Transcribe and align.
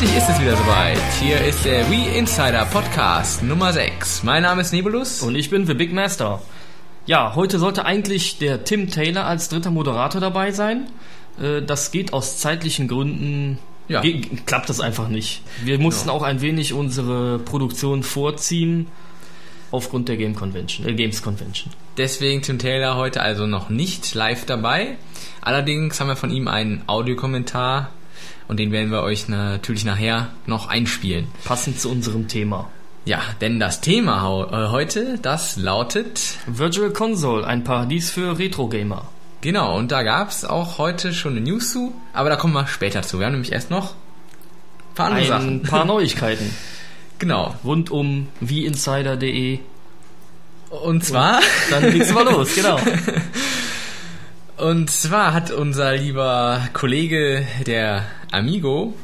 endlich 0.00 0.16
ist 0.16 0.28
es 0.30 0.40
wieder 0.40 0.56
soweit. 0.56 0.98
Hier 1.20 1.40
ist 1.44 1.64
der 1.64 1.88
We 1.90 2.16
Insider 2.16 2.64
Podcast 2.64 3.42
Nummer 3.42 3.72
6. 3.72 4.22
Mein 4.22 4.42
Name 4.42 4.62
ist 4.62 4.72
Nebulus. 4.72 5.20
Und 5.22 5.34
ich 5.34 5.50
bin 5.50 5.66
The 5.66 5.74
Big 5.74 5.92
Master. 5.92 6.40
Ja, 7.06 7.34
heute 7.34 7.58
sollte 7.58 7.84
eigentlich 7.84 8.38
der 8.38 8.64
Tim 8.64 8.88
Taylor 8.90 9.26
als 9.26 9.48
dritter 9.48 9.70
Moderator 9.70 10.20
dabei 10.20 10.52
sein. 10.52 10.86
Äh, 11.40 11.62
Das 11.62 11.90
geht 11.90 12.12
aus 12.12 12.38
zeitlichen 12.38 12.88
Gründen. 12.88 13.58
Ja. 13.88 14.02
klappt 14.46 14.68
das 14.70 14.78
einfach 14.80 15.08
nicht. 15.08 15.42
Wir 15.64 15.78
mussten 15.80 16.08
Ja. 16.08 16.14
auch 16.14 16.22
ein 16.22 16.40
wenig 16.40 16.72
unsere 16.72 17.38
Produktion 17.40 18.02
vorziehen 18.04 18.86
aufgrund 19.72 20.08
der 20.08 20.16
Game 20.16 20.34
Convention, 20.36 20.86
äh, 20.88 20.94
Games 20.94 21.22
Convention. 21.22 21.72
Deswegen 21.98 22.40
Tim 22.40 22.58
Taylor 22.58 22.96
heute 22.96 23.20
also 23.20 23.46
noch 23.48 23.68
nicht 23.68 24.14
live 24.14 24.46
dabei. 24.46 24.96
Allerdings 25.42 25.98
haben 26.00 26.06
wir 26.08 26.16
von 26.16 26.30
ihm 26.30 26.46
einen 26.48 26.84
Audiokommentar 26.86 27.90
und 28.50 28.58
den 28.58 28.72
werden 28.72 28.90
wir 28.90 29.02
euch 29.02 29.28
natürlich 29.28 29.84
nachher 29.84 30.28
noch 30.44 30.66
einspielen. 30.68 31.28
Passend 31.44 31.78
zu 31.80 31.88
unserem 31.88 32.26
Thema. 32.26 32.68
Ja, 33.04 33.20
denn 33.40 33.60
das 33.60 33.80
Thema 33.80 34.18
äh, 34.52 34.68
heute, 34.70 35.18
das 35.22 35.56
lautet 35.56 36.20
Virtual 36.46 36.90
Console, 36.90 37.46
ein 37.46 37.62
Paradies 37.62 38.10
für 38.10 38.36
Retro-Gamer. 38.38 39.06
Genau, 39.40 39.78
und 39.78 39.92
da 39.92 40.02
gab's 40.02 40.44
auch 40.44 40.78
heute 40.78 41.14
schon 41.14 41.32
eine 41.36 41.40
News 41.42 41.70
zu, 41.72 41.94
aber 42.12 42.28
da 42.28 42.34
kommen 42.36 42.52
wir 42.52 42.66
später 42.66 43.02
zu. 43.02 43.20
Wir 43.20 43.26
haben 43.26 43.32
nämlich 43.34 43.52
erst 43.52 43.70
noch 43.70 43.92
ein 43.92 44.94
paar 44.96 45.06
andere 45.06 45.22
Ein 45.22 45.28
Sachen. 45.28 45.62
paar 45.62 45.84
Neuigkeiten 45.86 46.54
Genau. 47.20 47.54
rund 47.64 47.90
um 47.90 48.28
wieinsider.de. 48.40 49.60
Und 50.70 51.04
zwar, 51.04 51.40
Dann 51.70 51.90
geht's 51.92 52.12
mal 52.12 52.24
los, 52.24 52.54
genau. 52.54 52.78
und 54.60 54.90
zwar 54.90 55.32
hat 55.32 55.50
unser 55.50 55.96
lieber 55.96 56.68
Kollege, 56.72 57.46
der 57.66 58.06
Amigo, 58.30 58.94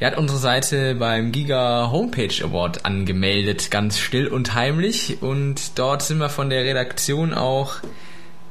er 0.00 0.12
hat 0.12 0.18
unsere 0.18 0.38
Seite 0.38 0.94
beim 0.94 1.32
Giga 1.32 1.90
Homepage 1.90 2.44
Award 2.44 2.84
angemeldet, 2.84 3.70
ganz 3.70 3.98
still 3.98 4.28
und 4.28 4.54
heimlich. 4.54 5.20
Und 5.20 5.78
dort 5.78 6.02
sind 6.02 6.18
wir 6.18 6.28
von 6.28 6.50
der 6.50 6.64
Redaktion 6.64 7.34
auch 7.34 7.78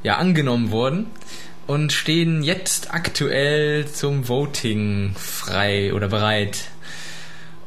ja, 0.03 0.17
angenommen 0.17 0.72
worden 0.72 1.05
und 1.67 1.94
stehen 1.94 2.44
jetzt 2.44 2.94
aktuell 2.94 3.88
zum 3.88 4.28
Voting 4.28 5.13
frei 5.16 5.94
oder 5.94 6.09
bereit. 6.09 6.66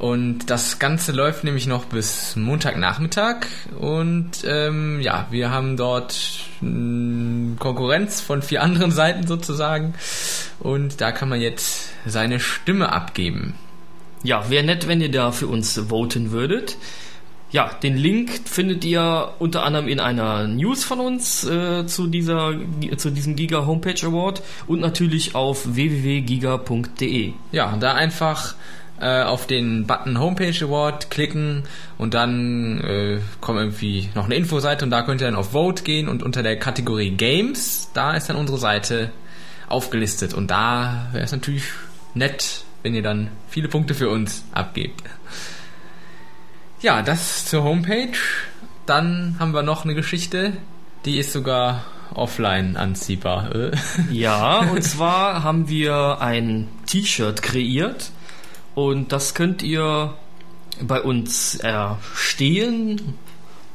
Und 0.00 0.48
das 0.48 0.78
Ganze 0.78 1.12
läuft 1.12 1.44
nämlich 1.44 1.66
noch 1.66 1.84
bis 1.84 2.34
Montagnachmittag. 2.34 3.44
Und 3.78 4.30
ähm, 4.46 4.98
ja, 5.02 5.26
wir 5.30 5.50
haben 5.50 5.76
dort 5.76 6.18
mh, 6.62 7.58
Konkurrenz 7.58 8.22
von 8.22 8.40
vier 8.40 8.62
anderen 8.62 8.92
Seiten 8.92 9.26
sozusagen. 9.26 9.92
Und 10.58 11.02
da 11.02 11.12
kann 11.12 11.28
man 11.28 11.42
jetzt 11.42 11.90
seine 12.06 12.40
Stimme 12.40 12.94
abgeben. 12.94 13.56
Ja, 14.22 14.48
wäre 14.48 14.64
nett, 14.64 14.88
wenn 14.88 15.02
ihr 15.02 15.10
da 15.10 15.32
für 15.32 15.48
uns 15.48 15.78
voten 15.90 16.30
würdet. 16.30 16.78
Ja, 17.52 17.70
den 17.82 17.98
Link 17.98 18.30
findet 18.46 18.86
ihr 18.86 19.34
unter 19.38 19.64
anderem 19.64 19.86
in 19.86 20.00
einer 20.00 20.46
News 20.46 20.82
von 20.82 21.00
uns 21.00 21.44
äh, 21.44 21.84
zu, 21.84 22.06
dieser, 22.06 22.54
zu 22.96 23.10
diesem 23.10 23.36
Giga 23.36 23.66
Homepage 23.66 24.06
Award 24.06 24.40
und 24.66 24.80
natürlich 24.80 25.34
auf 25.34 25.74
www.giga.de. 25.74 27.34
Ja, 27.52 27.76
da 27.78 27.92
einfach 27.92 28.54
äh, 29.00 29.22
auf 29.22 29.46
den 29.46 29.86
Button 29.86 30.18
Homepage 30.18 30.64
Award 30.64 31.10
klicken 31.10 31.64
und 31.98 32.14
dann 32.14 32.80
äh, 32.82 33.20
kommt 33.40 33.58
irgendwie 33.58 34.10
noch 34.14 34.26
eine 34.26 34.34
Infoseite 34.34 34.84
und 34.84 34.90
da 34.90 35.02
könnt 35.02 35.20
ihr 35.20 35.26
dann 35.26 35.36
auf 35.36 35.52
Vote 35.52 35.82
gehen 35.82 36.08
und 36.08 36.22
unter 36.22 36.42
der 36.42 36.58
Kategorie 36.58 37.10
Games, 37.10 37.90
da 37.94 38.14
ist 38.14 38.28
dann 38.28 38.36
unsere 38.36 38.58
Seite 38.58 39.10
aufgelistet 39.68 40.34
und 40.34 40.50
da 40.50 41.08
wäre 41.12 41.24
es 41.24 41.33
natürlich 41.33 41.64
nett, 42.14 42.64
wenn 42.83 42.94
ihr 42.94 43.02
dann 43.02 43.30
viele 43.48 43.68
Punkte 43.68 43.94
für 43.94 44.10
uns 44.10 44.44
abgebt. 44.52 45.02
Ja, 46.80 47.02
das 47.02 47.46
zur 47.46 47.62
Homepage. 47.62 48.18
Dann 48.86 49.36
haben 49.39 49.52
wir 49.52 49.62
noch 49.62 49.84
eine 49.84 49.94
Geschichte, 49.94 50.55
die 51.05 51.18
ist 51.18 51.33
sogar 51.33 51.84
offline 52.14 52.77
anziehbar. 52.77 53.72
Ja, 54.10 54.58
und 54.60 54.83
zwar 54.83 55.44
haben 55.44 55.68
wir 55.68 56.20
ein 56.20 56.68
T-Shirt 56.86 57.42
kreiert 57.42 58.10
und 58.75 59.13
das 59.13 59.35
könnt 59.35 59.63
ihr 59.63 60.14
bei 60.81 61.01
uns 61.01 61.57
erstehen. 61.57 63.14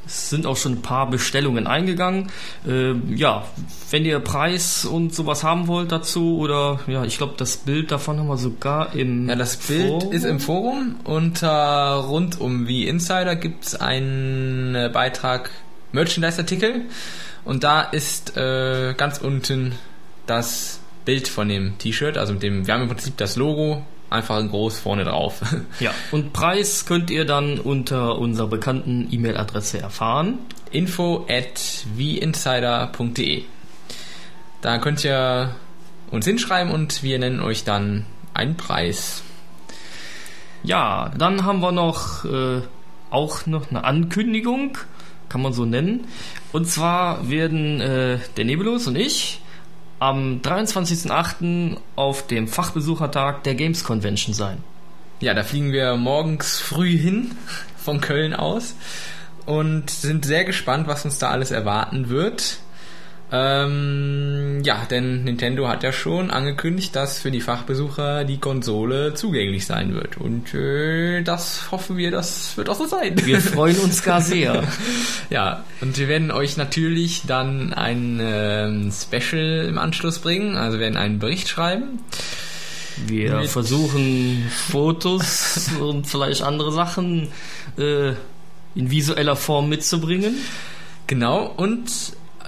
Es 0.06 0.30
sind 0.30 0.46
auch 0.46 0.56
schon 0.56 0.74
ein 0.74 0.82
paar 0.82 1.10
Bestellungen 1.10 1.66
eingegangen. 1.66 2.30
Ähm, 2.66 3.16
ja, 3.16 3.44
wenn 3.90 4.04
ihr 4.04 4.20
Preis 4.20 4.84
und 4.84 5.12
sowas 5.12 5.42
haben 5.42 5.66
wollt 5.66 5.90
dazu 5.90 6.38
oder 6.38 6.78
ja, 6.86 7.04
ich 7.04 7.18
glaube, 7.18 7.34
das 7.36 7.56
Bild 7.56 7.90
davon 7.90 8.20
haben 8.20 8.28
wir 8.28 8.36
sogar 8.36 8.94
im 8.94 9.28
Ja, 9.28 9.34
das 9.34 9.56
Bild 9.56 9.88
Forum. 9.88 10.12
ist 10.12 10.24
im 10.24 10.38
Forum. 10.38 10.96
Unter 11.02 11.94
rund 12.06 12.40
um 12.40 12.68
wie 12.68 12.86
Insider 12.86 13.34
gibt's 13.34 13.74
einen 13.74 14.76
äh, 14.76 14.90
Beitrag 14.92 15.50
Merchandise-Artikel 15.90 16.82
und 17.44 17.64
da 17.64 17.80
ist 17.80 18.36
äh, 18.36 18.94
ganz 18.96 19.18
unten 19.18 19.74
das 20.26 20.78
Bild 21.04 21.26
von 21.26 21.48
dem 21.48 21.78
T-Shirt, 21.78 22.16
also 22.16 22.32
mit 22.32 22.42
dem, 22.42 22.66
wir 22.66 22.74
haben 22.74 22.82
im 22.82 22.88
Prinzip 22.88 23.16
das 23.16 23.36
Logo 23.36 23.84
einfach 24.10 24.38
in 24.38 24.48
groß 24.50 24.78
vorne 24.78 25.04
drauf. 25.04 25.40
Ja, 25.80 25.90
und 26.10 26.32
Preis 26.32 26.86
könnt 26.86 27.10
ihr 27.10 27.24
dann 27.24 27.58
unter 27.58 28.18
unserer 28.18 28.46
bekannten 28.46 29.08
E-Mail-Adresse 29.10 29.78
erfahren. 29.78 30.38
Info 30.70 31.26
at 31.28 31.84
wieinsider.de. 31.94 33.44
Da 34.62 34.78
könnt 34.78 35.04
ihr 35.04 35.54
uns 36.10 36.24
hinschreiben 36.24 36.72
und 36.72 37.02
wir 37.02 37.18
nennen 37.18 37.40
euch 37.40 37.64
dann 37.64 38.06
einen 38.32 38.56
Preis. 38.56 39.22
Ja, 40.62 41.12
dann 41.16 41.44
haben 41.44 41.60
wir 41.60 41.72
noch 41.72 42.24
äh, 42.24 42.62
auch 43.10 43.46
noch 43.46 43.70
eine 43.70 43.84
Ankündigung, 43.84 44.78
kann 45.28 45.42
man 45.42 45.52
so 45.52 45.64
nennen. 45.64 46.06
Und 46.52 46.68
zwar 46.68 47.28
werden 47.28 47.80
äh, 47.80 48.18
der 48.36 48.44
Nebulus 48.44 48.86
und 48.86 48.96
ich 48.96 49.40
am 49.98 50.40
23.08. 50.42 51.78
auf 51.96 52.26
dem 52.26 52.48
Fachbesuchertag 52.48 53.44
der 53.44 53.54
Games 53.54 53.84
Convention 53.84 54.34
sein. 54.34 54.58
Ja, 55.20 55.32
da 55.32 55.42
fliegen 55.42 55.72
wir 55.72 55.96
morgens 55.96 56.58
früh 56.58 56.96
hin 56.96 57.36
von 57.76 58.00
Köln 58.00 58.34
aus 58.34 58.74
und 59.46 59.88
sind 59.88 60.26
sehr 60.26 60.44
gespannt, 60.44 60.88
was 60.88 61.04
uns 61.04 61.18
da 61.18 61.30
alles 61.30 61.50
erwarten 61.50 62.08
wird. 62.10 62.58
Ähm, 63.32 64.60
ja, 64.62 64.84
denn 64.88 65.24
Nintendo 65.24 65.66
hat 65.66 65.82
ja 65.82 65.92
schon 65.92 66.30
angekündigt, 66.30 66.94
dass 66.94 67.18
für 67.18 67.32
die 67.32 67.40
Fachbesucher 67.40 68.24
die 68.24 68.38
Konsole 68.38 69.14
zugänglich 69.14 69.66
sein 69.66 69.94
wird. 69.94 70.16
Und 70.16 70.54
äh, 70.54 71.22
das 71.22 71.72
hoffen 71.72 71.96
wir, 71.96 72.12
das 72.12 72.56
wird 72.56 72.68
auch 72.68 72.76
so 72.76 72.86
sein. 72.86 73.14
Wir 73.24 73.40
freuen 73.40 73.78
uns 73.78 74.02
gar 74.02 74.20
sehr. 74.20 74.62
Ja, 75.28 75.64
und 75.80 75.98
wir 75.98 76.06
werden 76.06 76.30
euch 76.30 76.56
natürlich 76.56 77.22
dann 77.26 77.72
ein 77.72 78.20
ähm, 78.22 78.92
Special 78.92 79.66
im 79.68 79.76
Anschluss 79.76 80.20
bringen. 80.20 80.56
Also 80.56 80.78
wir 80.78 80.84
werden 80.84 80.96
einen 80.96 81.18
Bericht 81.18 81.48
schreiben. 81.48 82.00
Wir 83.06 83.42
versuchen 83.42 84.48
Fotos 84.70 85.70
und 85.80 86.06
vielleicht 86.06 86.42
andere 86.42 86.72
Sachen 86.72 87.28
äh, 87.76 88.10
in 88.76 88.90
visueller 88.90 89.34
Form 89.34 89.68
mitzubringen. 89.68 90.36
Genau, 91.08 91.52
und 91.56 91.90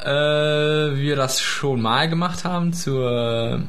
äh, 0.05 0.97
wir 0.97 1.17
das 1.17 1.41
schon 1.41 1.81
mal 1.83 2.09
gemacht 2.09 2.45
haben 2.45 2.73
zur 2.73 3.63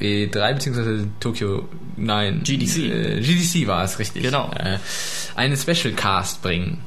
E3 0.00 0.54
beziehungsweise 0.54 1.08
Tokyo, 1.20 1.68
nein, 1.96 2.42
GDC. 2.44 2.76
Äh, 2.78 3.20
GDC 3.20 3.66
war 3.66 3.84
es 3.84 3.98
richtig. 3.98 4.22
Genau. 4.22 4.50
Äh, 4.52 4.78
einen 5.34 5.56
Special 5.56 5.92
Cast 5.94 6.42
bringen. 6.42 6.78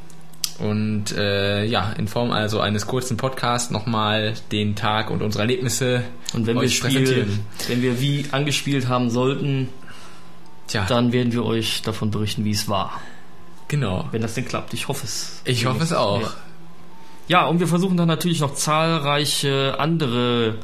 Und 0.59 1.11
äh, 1.17 1.65
ja, 1.65 1.91
in 1.97 2.07
Form 2.07 2.31
also 2.31 2.59
eines 2.59 2.85
kurzen 2.85 3.17
Podcasts 3.17 3.71
nochmal 3.71 4.35
den 4.51 4.75
Tag 4.75 5.09
und 5.09 5.23
unsere 5.23 5.41
Erlebnisse 5.43 6.03
Und 6.33 6.45
wenn 6.45 6.55
wir 6.55 6.63
euch 6.63 6.77
Spiel, 6.77 6.99
präsentieren. 7.01 7.39
wenn 7.67 7.81
wir 7.81 7.99
wie 7.99 8.25
angespielt 8.31 8.87
haben 8.87 9.09
sollten, 9.09 9.69
Tja, 10.67 10.85
dann 10.87 11.11
werden 11.11 11.33
wir 11.33 11.43
euch 11.45 11.81
davon 11.81 12.11
berichten, 12.11 12.45
wie 12.45 12.51
es 12.51 12.69
war. 12.69 13.01
genau. 13.67 14.07
Wenn 14.11 14.21
das 14.21 14.35
denn 14.35 14.45
klappt. 14.47 14.73
Ich 14.75 14.87
hoffe 14.87 15.05
es. 15.05 15.41
Ich 15.45 15.65
hoffe 15.65 15.83
es 15.83 15.93
auch. 15.93 16.21
Ja. 16.21 16.33
Ja, 17.31 17.45
und 17.45 17.61
wir 17.61 17.67
versuchen 17.67 17.95
dann 17.95 18.09
natürlich 18.09 18.41
noch 18.41 18.55
zahlreiche 18.55 19.79
andere 19.79 20.55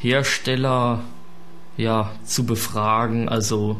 Hersteller 0.00 1.04
ja, 1.76 2.10
zu 2.24 2.44
befragen. 2.44 3.28
Also 3.28 3.76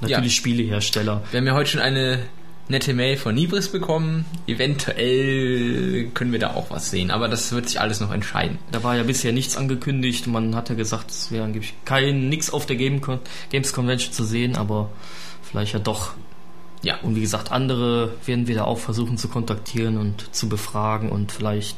natürlich 0.00 0.32
Ja. 0.32 0.38
Spielehersteller. 0.38 1.22
Wir 1.30 1.38
haben 1.38 1.46
ja 1.46 1.54
heute 1.54 1.70
schon 1.70 1.80
eine 1.80 2.18
nette 2.66 2.94
Mail 2.94 3.16
von 3.16 3.32
Nibris 3.32 3.68
bekommen. 3.68 4.24
Eventuell 4.48 6.08
können 6.14 6.32
wir 6.32 6.40
da 6.40 6.54
auch 6.54 6.68
was 6.70 6.90
sehen, 6.90 7.12
aber 7.12 7.28
das 7.28 7.52
wird 7.52 7.68
sich 7.68 7.80
alles 7.80 8.00
noch 8.00 8.10
entscheiden. 8.10 8.58
Da 8.72 8.82
war 8.82 8.96
ja 8.96 9.04
bisher 9.04 9.32
nichts 9.32 9.56
angekündigt. 9.56 10.26
Man 10.26 10.56
hatte 10.56 10.74
gesagt, 10.74 11.12
es 11.12 11.30
wäre 11.30 11.44
angeblich 11.44 11.74
kein 11.84 12.28
nix 12.28 12.50
auf 12.50 12.66
der 12.66 12.74
Game 12.74 13.00
Games 13.50 13.72
Convention 13.72 14.12
zu 14.12 14.24
sehen, 14.24 14.56
aber 14.56 14.90
vielleicht 15.42 15.74
ja 15.74 15.78
doch. 15.78 16.14
Ja, 16.82 16.96
Und 17.02 17.16
wie 17.16 17.20
gesagt, 17.20 17.50
andere 17.50 18.12
werden 18.24 18.46
wir 18.46 18.54
da 18.54 18.64
auch 18.64 18.78
versuchen 18.78 19.18
zu 19.18 19.28
kontaktieren 19.28 19.96
und 19.98 20.34
zu 20.34 20.48
befragen 20.48 21.10
und 21.10 21.32
vielleicht 21.32 21.76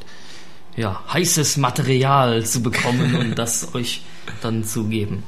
ja, 0.76 1.02
heißes 1.12 1.56
Material 1.56 2.44
zu 2.44 2.62
bekommen 2.62 3.16
und 3.16 3.38
das 3.38 3.74
euch 3.74 4.02
dann 4.42 4.62
zu 4.64 4.84
geben. 4.84 5.22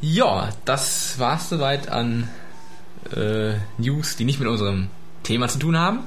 Ja, 0.00 0.48
das 0.64 1.18
war's 1.18 1.50
soweit 1.50 1.90
an 1.90 2.28
äh, 3.14 3.52
News, 3.78 4.16
die 4.16 4.24
nicht 4.24 4.40
mit 4.40 4.48
unserem 4.48 4.88
Thema 5.22 5.48
zu 5.48 5.58
tun 5.58 5.76
haben. 5.76 6.00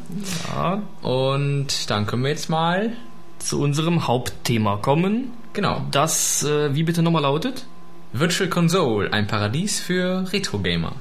Ja, 0.48 0.82
Und 1.02 1.90
dann 1.90 2.08
können 2.08 2.24
wir 2.24 2.30
jetzt 2.30 2.50
mal, 2.50 2.94
zu 3.40 3.62
unserem 3.62 4.08
Hauptthema 4.08 4.78
kommen. 4.78 5.32
genau, 5.54 5.86
Das, 5.92 6.44
äh, 6.44 6.74
wie 6.74 6.84
bitte 6.84 7.04
nochmal 7.04 7.22
lautet? 7.24 7.66
Virtual 8.14 8.50
Console, 8.50 9.12
ein 9.12 9.28
Paradies 9.28 9.80
für 9.80 10.32
Retro-Gamer. 10.32 10.94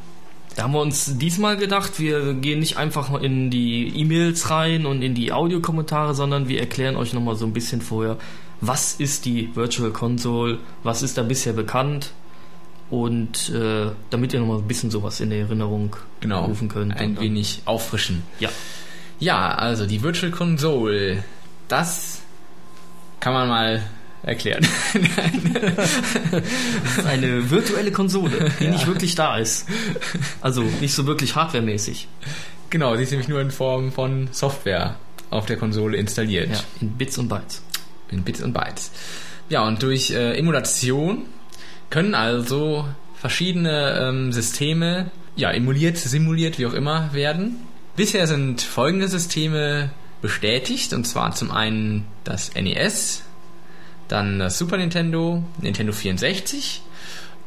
Da 0.56 0.64
haben 0.64 0.72
wir 0.72 0.80
uns 0.80 1.16
diesmal 1.18 1.56
gedacht, 1.56 1.98
wir 1.98 2.34
gehen 2.34 2.58
nicht 2.60 2.76
einfach 2.76 3.20
in 3.20 3.50
die 3.50 3.88
E-Mails 3.96 4.50
rein 4.50 4.84
und 4.86 5.00
in 5.02 5.14
die 5.14 5.32
Audiokommentare, 5.32 6.14
sondern 6.14 6.48
wir 6.48 6.60
erklären 6.60 6.96
euch 6.96 7.14
nochmal 7.14 7.36
so 7.36 7.46
ein 7.46 7.52
bisschen 7.54 7.80
vorher, 7.80 8.18
was 8.60 8.92
ist 8.94 9.24
die 9.24 9.50
Virtual 9.56 9.90
Console, 9.90 10.58
was 10.82 11.02
ist 11.02 11.16
da 11.18 11.22
bisher 11.22 11.52
bekannt 11.54 12.12
und 12.90 13.48
äh, 13.48 13.86
damit 14.10 14.34
ihr 14.34 14.40
nochmal 14.40 14.58
ein 14.58 14.68
bisschen 14.68 14.90
sowas 14.90 15.20
in 15.20 15.32
Erinnerung 15.32 15.96
Genau, 16.20 16.44
rufen 16.44 16.68
könnt. 16.68 16.94
ein 16.96 17.18
wenig 17.18 17.62
auffrischen. 17.64 18.22
Ja, 18.38 18.50
Ja, 19.18 19.54
also 19.54 19.86
die 19.86 20.02
Virtual 20.02 20.30
Console, 20.30 21.24
das 21.68 22.20
kann 23.20 23.32
man 23.32 23.48
mal 23.48 23.82
erklären. 24.22 24.66
eine 27.06 27.50
virtuelle 27.50 27.90
Konsole, 27.90 28.50
die 28.60 28.68
nicht 28.68 28.86
wirklich 28.86 29.14
da 29.14 29.38
ist. 29.38 29.66
Also 30.40 30.62
nicht 30.62 30.94
so 30.94 31.06
wirklich 31.06 31.34
hardwaremäßig. 31.34 32.08
genau, 32.70 32.96
sie 32.96 33.02
ist 33.02 33.10
nämlich 33.10 33.28
nur 33.28 33.40
in 33.40 33.50
Form 33.50 33.92
von 33.92 34.28
Software 34.32 34.96
auf 35.30 35.46
der 35.46 35.56
Konsole 35.56 35.96
installiert. 35.96 36.50
Ja, 36.50 36.60
in 36.80 36.92
Bits 36.92 37.18
und 37.18 37.28
Bytes. 37.28 37.62
in 38.10 38.22
Bits 38.22 38.42
und 38.42 38.52
Bytes. 38.52 38.90
Ja, 39.48 39.66
und 39.66 39.82
durch 39.82 40.10
äh, 40.10 40.38
Emulation 40.38 41.26
können 41.90 42.14
also 42.14 42.86
verschiedene 43.14 43.98
ähm, 44.00 44.32
Systeme 44.32 45.10
ja, 45.36 45.50
emuliert, 45.50 45.96
simuliert, 45.96 46.58
wie 46.58 46.66
auch 46.66 46.74
immer, 46.74 47.12
werden. 47.12 47.56
Bisher 47.96 48.26
sind 48.26 48.62
folgende 48.62 49.08
Systeme 49.08 49.90
bestätigt, 50.20 50.92
und 50.92 51.06
zwar 51.06 51.34
zum 51.34 51.50
einen 51.50 52.06
das 52.24 52.54
NES, 52.54 53.22
dann 54.12 54.38
das 54.38 54.58
Super 54.58 54.76
Nintendo, 54.76 55.42
Nintendo 55.60 55.92
64 55.92 56.82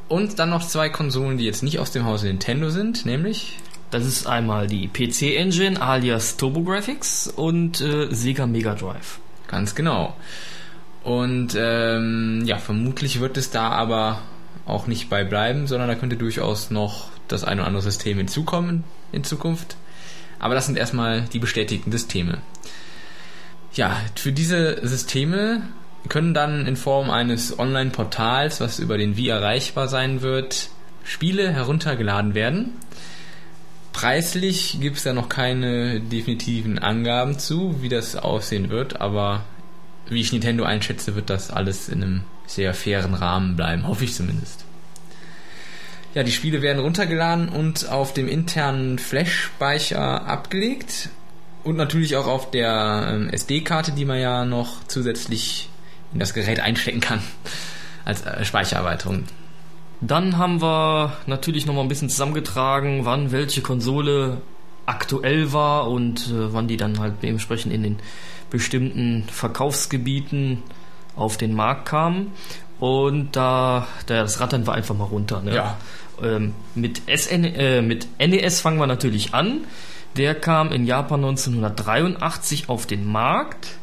und 0.07 0.39
dann 0.39 0.49
noch 0.49 0.67
zwei 0.67 0.89
Konsolen, 0.89 1.37
die 1.37 1.45
jetzt 1.45 1.63
nicht 1.63 1.79
aus 1.79 1.91
dem 1.91 2.05
Hause 2.05 2.27
Nintendo 2.27 2.69
sind, 2.69 3.05
nämlich 3.05 3.57
Das 3.91 4.05
ist 4.05 4.25
einmal 4.25 4.67
die 4.67 4.87
PC 4.87 5.37
Engine 5.37 5.79
alias 5.79 6.37
TurboGrafx 6.37 7.27
und 7.27 7.79
äh, 7.81 8.07
Sega 8.11 8.47
Mega 8.47 8.73
Drive. 8.73 9.19
Ganz 9.47 9.75
genau. 9.75 10.15
Und 11.03 11.55
ähm, 11.55 12.41
ja, 12.45 12.57
vermutlich 12.57 13.19
wird 13.19 13.37
es 13.37 13.51
da 13.51 13.69
aber 13.69 14.23
auch 14.65 14.87
nicht 14.87 15.07
bei 15.07 15.23
bleiben, 15.23 15.67
sondern 15.67 15.87
da 15.87 15.93
könnte 15.93 16.17
durchaus 16.17 16.71
noch 16.71 17.09
das 17.27 17.43
ein 17.43 17.59
oder 17.59 17.67
andere 17.67 17.83
System 17.83 18.17
hinzukommen 18.17 18.83
in 19.11 19.23
Zukunft. 19.23 19.77
Aber 20.39 20.55
das 20.55 20.65
sind 20.65 20.77
erstmal 20.77 21.21
die 21.31 21.39
bestätigten 21.39 21.91
Systeme. 21.91 22.39
Ja, 23.73 23.95
für 24.15 24.31
diese 24.31 24.85
Systeme 24.85 25.61
können 26.09 26.33
dann 26.33 26.65
in 26.65 26.75
Form 26.75 27.09
eines 27.09 27.57
Online-Portals, 27.57 28.61
was 28.61 28.79
über 28.79 28.97
den 28.97 29.17
Wii 29.17 29.29
erreichbar 29.29 29.87
sein 29.87 30.21
wird, 30.21 30.69
Spiele 31.03 31.51
heruntergeladen 31.51 32.33
werden. 32.33 32.73
Preislich 33.93 34.79
gibt 34.81 34.97
es 34.97 35.03
da 35.03 35.13
noch 35.13 35.29
keine 35.29 36.01
definitiven 36.01 36.79
Angaben 36.79 37.39
zu, 37.39 37.81
wie 37.81 37.89
das 37.89 38.15
aussehen 38.15 38.69
wird, 38.69 38.99
aber 38.99 39.45
wie 40.09 40.21
ich 40.21 40.33
Nintendo 40.33 40.63
einschätze, 40.65 41.15
wird 41.15 41.29
das 41.29 41.49
alles 41.49 41.89
in 41.89 42.03
einem 42.03 42.23
sehr 42.45 42.73
fairen 42.73 43.13
Rahmen 43.13 43.55
bleiben, 43.55 43.87
hoffe 43.87 44.03
ich 44.03 44.13
zumindest. 44.13 44.65
Ja, 46.13 46.23
die 46.23 46.31
Spiele 46.31 46.61
werden 46.61 46.79
runtergeladen 46.79 47.49
und 47.49 47.89
auf 47.89 48.13
dem 48.13 48.27
internen 48.27 48.99
Flash-Speicher 48.99 50.27
abgelegt 50.27 51.09
und 51.63 51.75
natürlich 51.75 52.15
auch 52.15 52.27
auf 52.27 52.51
der 52.51 53.07
ähm, 53.09 53.29
SD-Karte, 53.29 53.91
die 53.91 54.05
man 54.05 54.19
ja 54.19 54.45
noch 54.45 54.83
zusätzlich 54.87 55.69
in 56.15 56.19
das 56.19 56.33
Gerät 56.33 56.61
einstecken 56.61 57.01
kann 57.01 57.21
als 58.05 58.25
äh, 58.25 58.43
Speichererweiterung. 58.45 59.25
Dann 60.01 60.37
haben 60.37 60.61
wir 60.61 61.13
natürlich 61.27 61.65
nochmal 61.65 61.83
ein 61.83 61.89
bisschen 61.89 62.09
zusammengetragen, 62.09 63.05
wann 63.05 63.31
welche 63.31 63.61
Konsole 63.61 64.41
aktuell 64.85 65.51
war 65.51 65.89
und 65.89 66.27
äh, 66.27 66.53
wann 66.53 66.67
die 66.67 66.77
dann 66.77 66.99
halt 66.99 67.15
dementsprechend 67.21 67.73
in 67.73 67.83
den 67.83 67.97
bestimmten 68.49 69.25
Verkaufsgebieten 69.29 70.63
auf 71.15 71.37
den 71.37 71.53
Markt 71.53 71.87
kamen. 71.87 72.31
Und 72.79 73.35
da, 73.35 73.87
da 74.05 74.21
das 74.21 74.39
rattern 74.39 74.65
wir 74.65 74.73
einfach 74.73 74.95
mal 74.95 75.05
runter. 75.05 75.41
Ne? 75.41 75.55
Ja. 75.55 75.77
Ähm, 76.21 76.53
mit, 76.75 77.01
SN, 77.07 77.43
äh, 77.43 77.81
mit 77.81 78.07
NES 78.19 78.61
fangen 78.61 78.77
wir 78.77 78.87
natürlich 78.87 79.33
an. 79.33 79.61
Der 80.15 80.35
kam 80.35 80.71
in 80.71 80.85
Japan 80.85 81.25
1983 81.25 82.69
auf 82.69 82.85
den 82.85 83.05
Markt 83.05 83.77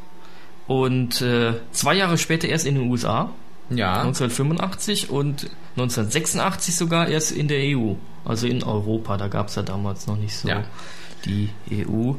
und 0.66 1.20
äh, 1.22 1.54
zwei 1.72 1.94
Jahre 1.94 2.18
später 2.18 2.48
erst 2.48 2.66
in 2.66 2.76
den 2.76 2.90
USA. 2.90 3.30
Ja, 3.70 4.02
1985 4.02 5.08
und 5.10 5.48
1986 5.76 6.76
sogar 6.76 7.08
erst 7.08 7.32
in 7.32 7.48
der 7.48 7.60
EU, 7.76 7.94
also 8.24 8.46
in 8.46 8.62
Europa. 8.62 9.16
Da 9.16 9.28
gab 9.28 9.48
es 9.48 9.54
ja 9.54 9.62
damals 9.62 10.06
noch 10.06 10.16
nicht 10.18 10.36
so 10.36 10.48
Ja. 10.48 10.64
die 11.24 11.48
EU. 11.70 12.12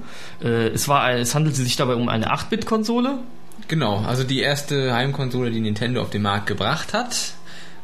Äh, 0.43 0.69
es, 0.69 0.87
war, 0.87 1.11
es 1.11 1.35
handelte 1.35 1.61
sich 1.61 1.75
dabei 1.75 1.95
um 1.95 2.09
eine 2.09 2.33
8-Bit-Konsole. 2.33 3.19
Genau, 3.67 3.99
also 3.99 4.23
die 4.23 4.39
erste 4.39 4.93
Heimkonsole, 4.93 5.51
die 5.51 5.59
Nintendo 5.59 6.01
auf 6.01 6.09
den 6.09 6.23
Markt 6.23 6.47
gebracht 6.47 6.93
hat. 6.93 7.33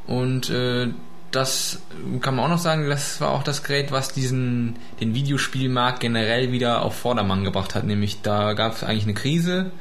Und 0.08 0.50
äh, 0.50 0.88
das 1.32 1.80
kann 2.22 2.36
man 2.36 2.46
auch 2.46 2.50
noch 2.50 2.58
sagen, 2.58 2.90
das 2.90 3.22
war 3.22 3.30
auch 3.30 3.44
das 3.44 3.64
Gerät, 3.64 3.92
was 3.92 4.12
diesen 4.12 4.78
den 5.00 5.14
Videospielmarkt 5.14 6.00
generell 6.00 6.52
wieder 6.52 6.82
auf 6.82 6.96
Vordermann 6.96 7.44
gebracht 7.44 7.76
hat. 7.76 7.84
Nämlich 7.84 8.22
da 8.24 8.54
gab 8.54 8.74
es 8.74 8.84
eigentlich 8.84 9.04
eine 9.04 9.14
Krise 9.14 9.72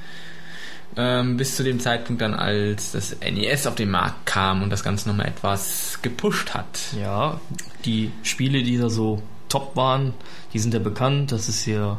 ähm, 0.97 1.37
bis 1.37 1.57
zu 1.57 1.63
dem 1.63 1.81
Zeitpunkt 1.81 2.23
dann, 2.23 2.35
als 2.35 2.93
das 2.93 3.17
NES 3.21 3.67
auf 3.67 3.75
den 3.75 3.91
Markt 3.91 4.27
kam 4.27 4.63
und 4.63 4.71
das 4.71 4.83
Ganze 4.83 5.09
nochmal 5.09 5.29
etwas 5.29 5.99
gepusht 6.03 6.55
hat. 6.55 6.81
Ja, 6.99 7.41
die 7.85 8.11
Spiele, 8.23 8.63
die 8.63 8.79
da 8.79 8.89
so 8.89 9.23
top 9.49 9.77
waren, 9.77 10.15
die 10.53 10.59
sind 10.59 10.75
ja 10.75 10.81
bekannt. 10.81 11.33
Das 11.33 11.49
ist 11.49 11.63
hier 11.63 11.99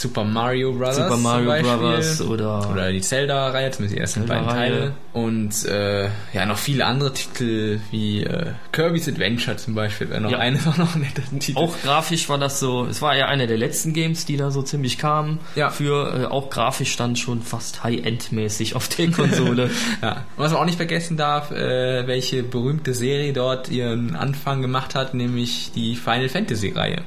Super 0.00 0.24
Mario 0.24 0.72
Bros. 0.72 0.96
Super 0.96 1.16
Mario. 1.16 1.52
Bros. 1.78 2.20
oder, 2.20 2.70
Oder 2.70 2.92
die 2.92 3.00
Zelda-Reihe, 3.00 3.70
zumindest 3.70 3.96
die 3.96 4.00
ersten 4.00 4.26
beiden. 4.26 4.46
Teile. 4.48 4.92
Und 5.12 5.64
äh, 5.64 6.08
ja, 6.32 6.44
noch 6.46 6.58
viele 6.58 6.84
andere 6.84 7.12
Titel 7.14 7.80
wie 7.90 8.22
äh, 8.24 8.52
Kirby's 8.72 9.08
Adventure 9.08 9.56
zum 9.56 9.74
Beispiel. 9.74 10.10
Wäre 10.10 10.20
noch 10.20 10.30
Ja. 10.30 10.38
eines 10.38 10.66
auch 10.68 10.76
noch 10.76 10.94
ein 10.94 11.00
netter 11.00 11.22
Titel. 11.38 11.58
auch 11.58 11.74
grafisch 11.82 12.28
war 12.28 12.38
das 12.38 12.60
so, 12.60 12.84
es 12.86 13.00
war 13.00 13.16
ja 13.16 13.26
einer 13.26 13.46
der 13.46 13.56
letzten 13.56 13.92
Games, 13.94 14.26
die 14.26 14.36
da 14.36 14.50
so 14.50 14.62
ziemlich 14.62 14.98
kamen. 14.98 15.38
Ja. 15.54 15.70
Für 15.70 16.22
äh, 16.22 16.26
auch 16.26 16.50
grafisch 16.50 16.92
stand 16.92 17.18
schon 17.18 17.42
fast 17.42 17.82
High-End-mäßig 17.84 18.74
auf 18.76 18.88
der 18.88 19.10
Konsole. 19.10 19.70
Ja. 20.02 20.24
Und 20.36 20.44
was 20.44 20.52
man 20.52 20.60
auch 20.60 20.66
nicht 20.66 20.76
vergessen 20.76 21.16
darf, 21.16 21.50
äh, 21.50 22.06
welche 22.06 22.42
berühmte 22.42 22.92
Serie 22.94 23.32
dort 23.32 23.70
ihren 23.70 24.14
Anfang 24.16 24.60
gemacht 24.60 24.94
hat, 24.94 25.14
nämlich 25.14 25.72
die 25.74 25.96
Final 25.96 26.28
Fantasy 26.28 26.70
Reihe. 26.70 27.02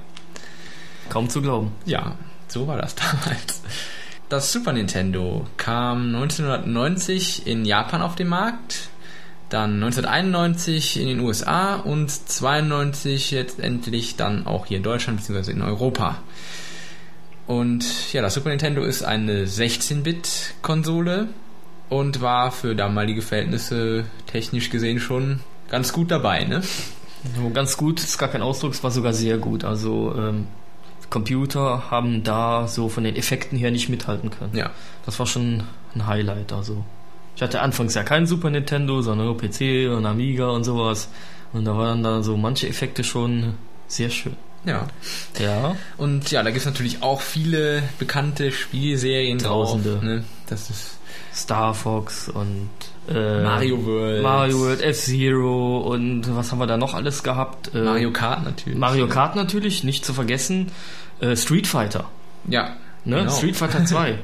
Kaum 1.10 1.30
zu 1.30 1.42
glauben. 1.42 1.72
Ja, 1.86 2.14
so 2.52 2.68
war 2.68 2.78
das 2.78 2.96
damals. 2.96 3.62
Das 4.30 4.52
Super 4.52 4.74
Nintendo 4.74 5.48
kam 5.58 6.14
1990 6.16 7.48
in 7.48 7.66
Japan 7.66 8.02
auf 8.02 8.16
den 8.16 8.28
Markt, 8.28 8.90
dann 9.50 9.82
1991 9.82 11.00
in 11.00 11.08
den 11.08 11.20
USA 11.22 11.78
und 11.78 12.12
92 12.12 13.32
jetzt 13.32 13.60
endlich 13.60 14.18
dann 14.18 14.46
auch 14.46 14.68
hier 14.68 14.78
in 14.78 14.84
Deutschland 14.84 15.20
bzw. 15.26 15.52
in 15.52 15.62
Europa. 15.64 16.18
Und 17.48 18.14
ja, 18.14 18.22
das 18.22 18.36
Super 18.36 18.50
Nintendo 18.50 18.84
ist 18.84 19.02
eine 19.02 19.46
16-Bit-Konsole 19.46 21.30
und 21.90 22.22
war 22.22 22.52
für 22.52 22.76
damalige 22.76 23.24
Verhältnisse 23.24 24.06
technisch 24.28 24.70
gesehen 24.70 25.00
schon 25.00 25.40
ganz 25.72 25.92
gut 25.92 26.12
dabei, 26.12 26.44
ne? 26.44 26.62
Ganz 27.54 27.76
gut 27.76 28.00
ist 28.00 28.20
gar 28.20 28.30
kein 28.30 28.44
Ausdruck, 28.44 28.74
es 28.74 28.84
war 28.84 28.92
sogar 28.92 29.14
sehr 29.14 29.40
gut. 29.40 29.64
Also 29.64 30.14
ähm, 30.16 30.48
Computer 31.10 31.90
haben 31.90 32.24
da 32.24 32.68
so 32.68 32.90
von 32.90 33.04
den 33.04 33.16
Effekten 33.16 33.58
her 33.58 33.72
nicht 33.72 33.90
mithalten 33.90 34.30
können. 34.30 34.56
Ja. 34.56 34.72
Das 35.06 35.20
war 35.20 35.26
schon 35.26 35.64
ein 35.96 36.08
Highlight. 36.08 36.54
Also 36.54 36.84
ich 37.36 37.42
hatte 37.42 37.62
anfangs 37.62 37.96
ja 37.96 38.04
kein 38.04 38.28
Super 38.28 38.50
Nintendo, 38.50 39.02
sondern 39.02 39.28
nur 39.28 39.38
PC 39.38 39.90
und 39.96 40.06
Amiga 40.06 40.50
und 40.50 40.64
sowas. 40.64 41.10
Und 41.54 41.66
da 41.66 41.76
waren 41.76 42.04
da 42.04 42.22
so 42.22 42.38
manche 42.38 42.68
Effekte 42.68 43.04
schon 43.04 43.56
sehr 43.88 44.10
schön. 44.10 44.36
Ja. 44.66 44.88
Ja. 45.40 45.76
Und 45.98 46.32
ja, 46.32 46.44
da 46.44 46.50
gibt 46.50 46.60
es 46.60 46.66
natürlich 46.66 47.02
auch 47.02 47.22
viele 47.22 47.82
bekannte 47.98 48.52
Spielserien 48.52 49.40
Tausende. 49.40 49.94
drauf. 49.94 50.04
Ne? 50.04 50.24
Das 50.48 50.70
ist 50.70 50.98
Star 51.34 51.74
Fox 51.74 52.30
und 52.30 52.70
äh, 53.10 53.44
Mario 53.44 53.86
World. 53.86 54.22
Mario 54.24 54.60
World, 54.60 54.82
F-Zero 54.82 55.80
und 55.80 56.36
was 56.36 56.52
haben 56.52 56.60
wir 56.60 56.68
da 56.68 56.78
noch 56.78 56.94
alles 56.94 57.24
gehabt? 57.24 57.72
Äh, 57.74 57.82
Mario 57.82 58.12
Kart 58.12 58.44
natürlich. 58.44 58.78
Mario 58.78 59.08
Kart 59.08 59.36
natürlich, 59.36 59.84
nicht 59.84 60.06
zu 60.06 60.14
vergessen. 60.14 60.72
Äh, 61.20 61.36
Street 61.36 61.68
Fighter, 61.68 62.06
Ja. 62.48 62.76
ne? 63.06 63.18
Genau. 63.20 63.32
Street 63.32 63.56
Fighter 63.58 63.84
2. 63.86 64.20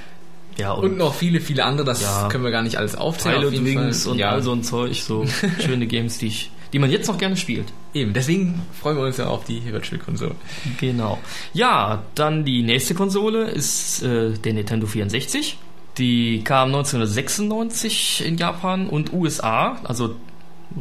ja, 0.58 0.72
Und 0.72 0.96
noch 0.96 1.14
viele, 1.14 1.40
viele 1.40 1.64
andere, 1.64 1.86
das 1.86 2.02
Ja. 2.02 2.28
können 2.28 2.44
wir 2.44 2.50
gar 2.50 2.62
nicht 2.62 2.76
alles 2.76 2.94
aufzählen. 2.94 3.36
Pilot 3.36 3.48
auf 3.48 3.52
jeden 3.54 3.66
Wings 3.66 4.04
Fall. 4.04 4.12
und 4.12 4.18
ja. 4.18 4.30
all 4.30 4.42
so 4.42 4.52
ein 4.52 4.62
Zeug, 4.62 4.94
so 4.96 5.24
schöne 5.60 5.86
Games, 5.86 6.18
die 6.18 6.26
ich, 6.28 6.50
die 6.72 6.78
man 6.78 6.90
jetzt 6.90 7.08
noch 7.08 7.18
gerne 7.18 7.36
spielt. 7.36 7.66
Eben, 7.94 8.12
deswegen 8.12 8.62
freuen 8.80 8.96
wir 8.96 9.04
uns 9.04 9.16
ja 9.16 9.26
auf 9.28 9.44
die 9.44 9.64
Virtual 9.72 9.98
Console. 10.00 10.34
Genau. 10.78 11.18
Ja, 11.52 12.02
dann 12.14 12.44
die 12.44 12.62
nächste 12.62 12.94
Konsole 12.94 13.44
ist 13.50 14.02
äh, 14.02 14.32
der 14.34 14.52
Nintendo 14.52 14.86
64. 14.86 15.58
Die 15.98 16.42
kam 16.44 16.68
1996 16.68 18.24
in 18.26 18.36
Japan 18.36 18.88
und 18.88 19.12
USA, 19.12 19.78
also 19.84 20.14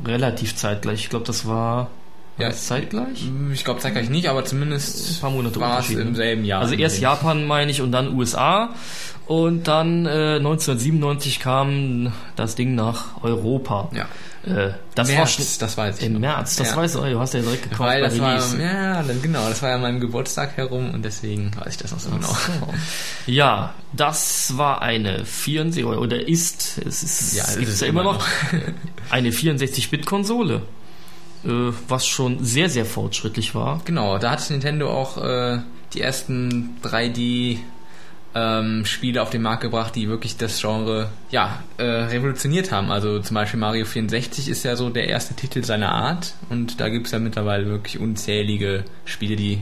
relativ 0.05 0.55
zeitgleich. 0.55 1.01
Ich 1.01 1.09
glaube, 1.09 1.25
das 1.25 1.47
war 1.47 1.89
Ja, 2.37 2.51
zeitgleich. 2.51 3.29
Ich 3.53 3.63
glaube 3.63 3.79
zeitgleich 3.79 4.09
nicht, 4.09 4.27
aber 4.27 4.43
zumindest 4.43 5.17
Ein 5.17 5.21
paar 5.21 5.31
Monate 5.31 5.59
war 5.59 5.79
es 5.79 5.89
im 5.89 6.15
selben 6.15 6.43
Jahr. 6.43 6.61
Also 6.61 6.75
erst 6.75 6.99
Japan 6.99 7.45
meine 7.45 7.71
ich 7.71 7.81
und 7.81 7.91
dann 7.93 8.13
USA 8.13 8.71
und 9.27 9.67
dann 9.67 10.05
äh, 10.05 10.35
1997 10.37 11.39
kam 11.39 12.11
das 12.35 12.55
Ding 12.55 12.75
nach 12.75 13.23
Europa. 13.23 13.89
Ja. 13.93 14.05
Äh, 14.45 14.73
das 14.93 15.07
März, 15.07 15.19
war 15.19 15.27
schon 15.27 15.45
das 15.59 15.77
weiß 15.77 15.97
ich 15.97 16.05
im 16.05 16.13
noch. 16.13 16.19
März. 16.19 16.55
Das 16.57 16.69
Ja. 16.69 16.75
weißt 16.77 16.95
du, 16.95 17.01
du 17.01 17.19
hast 17.19 17.33
ja 17.33 17.41
direkt 17.41 17.63
gekauft. 17.63 17.79
Weil 17.89 18.01
das 18.01 18.19
war, 18.19 18.59
ja, 18.59 19.01
genau, 19.21 19.49
das 19.49 19.61
war 19.63 19.69
ja 19.69 19.75
an 19.75 19.81
meinem 19.81 19.99
Geburtstag 19.99 20.55
herum 20.55 20.93
und 20.93 21.03
deswegen 21.03 21.51
weiß 21.57 21.73
ich 21.73 21.77
das 21.77 21.91
noch 21.91 21.99
so 21.99 22.09
genau. 22.11 22.27
So. 22.27 22.73
Ja, 23.31 23.73
das 23.93 24.55
war 24.57 24.81
eine 24.83 25.25
64 25.25 25.83
oder- 25.85 26.27
ist 26.27 26.77
es 26.85 27.01
ist 27.03 27.33
Ja, 27.35 27.43
es 27.43 27.49
ist 27.51 27.57
gibt's 27.59 27.73
es 27.75 27.79
ja 27.81 27.87
immer 27.87 28.01
immer 28.01 28.13
noch 28.13 28.25
eine 29.09 29.31
64-Bit-Konsole, 29.31 30.61
äh, 31.43 31.49
was 31.87 32.05
schon 32.05 32.43
sehr 32.45 32.69
sehr 32.69 32.85
fortschrittlich 32.85 33.55
war. 33.55 33.81
Genau, 33.85 34.17
da 34.19 34.31
hat 34.31 34.47
Nintendo 34.49 34.91
auch 34.91 35.17
äh, 35.23 35.59
die 35.93 36.01
ersten 36.01 36.77
3D 36.83 37.57
ähm, 38.35 38.85
Spiele 38.85 39.21
auf 39.21 39.29
den 39.29 39.41
Markt 39.41 39.61
gebracht, 39.61 39.95
die 39.95 40.09
wirklich 40.09 40.35
das 40.35 40.59
Genre 40.59 41.09
ja 41.31 41.63
äh, 41.77 41.83
revolutioniert 41.83 42.71
haben. 42.71 42.91
Also 42.91 43.19
zum 43.19 43.33
Beispiel 43.33 43.59
Mario 43.59 43.85
64 43.85 44.49
ist 44.49 44.63
ja 44.63 44.75
so 44.75 44.89
der 44.89 45.07
erste 45.07 45.33
Titel 45.33 45.63
seiner 45.63 45.93
Art 45.93 46.33
und 46.49 46.81
da 46.81 46.89
gibt 46.89 47.07
es 47.07 47.13
ja 47.13 47.19
mittlerweile 47.19 47.65
wirklich 47.65 47.99
unzählige 47.99 48.83
Spiele, 49.05 49.37
die 49.37 49.61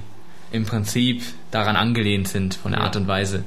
im 0.51 0.65
Prinzip 0.65 1.24
daran 1.51 1.75
angelehnt 1.75 2.27
sind 2.27 2.56
von 2.56 2.72
der. 2.72 2.82
Art 2.82 2.96
und 2.96 3.08
Weise. 3.08 3.44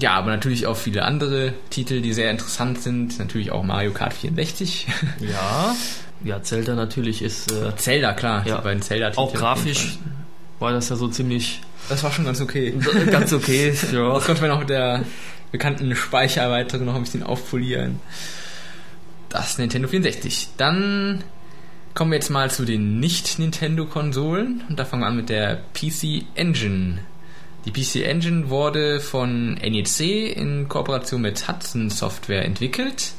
Ja, 0.00 0.14
aber 0.14 0.30
natürlich 0.30 0.66
auch 0.66 0.76
viele 0.76 1.04
andere 1.04 1.54
Titel, 1.70 2.00
die 2.00 2.12
sehr 2.12 2.30
interessant 2.30 2.80
sind. 2.80 3.18
Natürlich 3.20 3.52
auch 3.52 3.62
Mario 3.62 3.92
Kart 3.92 4.12
64. 4.12 4.88
Ja, 5.20 5.76
ja, 6.24 6.42
Zelda 6.42 6.74
natürlich 6.74 7.22
ist 7.22 7.50
äh, 7.50 7.74
Zelda, 7.76 8.12
klar. 8.12 8.46
Ja. 8.46 8.56
Die 8.56 8.62
beiden 8.62 8.82
Zelda-Titel 8.82 9.20
auch 9.20 9.32
grafisch 9.32 9.98
war 10.60 10.72
das 10.72 10.88
ja 10.88 10.96
so 10.96 11.08
ziemlich 11.08 11.60
Das 11.88 12.02
war 12.02 12.12
schon 12.12 12.24
ganz 12.24 12.40
okay. 12.40 12.74
ganz 13.10 13.32
okay. 13.32 13.74
ja. 13.92 14.14
Das 14.14 14.26
konnte 14.26 14.42
man 14.42 14.50
auch 14.52 14.60
mit 14.60 14.70
der 14.70 15.04
bekannten 15.50 15.94
Speichererweiterung 15.94 16.86
noch 16.86 16.94
ein 16.94 17.02
bisschen 17.02 17.22
aufpolieren. 17.22 18.00
Das 19.28 19.58
Nintendo 19.58 19.88
64. 19.88 20.48
Dann 20.56 21.24
kommen 21.94 22.10
wir 22.10 22.16
jetzt 22.16 22.30
mal 22.30 22.50
zu 22.50 22.64
den 22.64 23.00
Nicht-Nintendo-Konsolen. 23.00 24.62
Und 24.68 24.78
da 24.78 24.84
fangen 24.84 25.02
wir 25.02 25.06
an 25.06 25.16
mit 25.16 25.28
der 25.28 25.62
PC 25.74 26.24
Engine. 26.34 27.00
Die 27.64 27.70
PC 27.70 28.06
Engine 28.06 28.50
wurde 28.50 29.00
von 29.00 29.54
NEC 29.54 30.36
in 30.36 30.68
Kooperation 30.68 31.22
mit 31.22 31.46
Hudson 31.48 31.90
Software 31.90 32.44
entwickelt. 32.44 33.12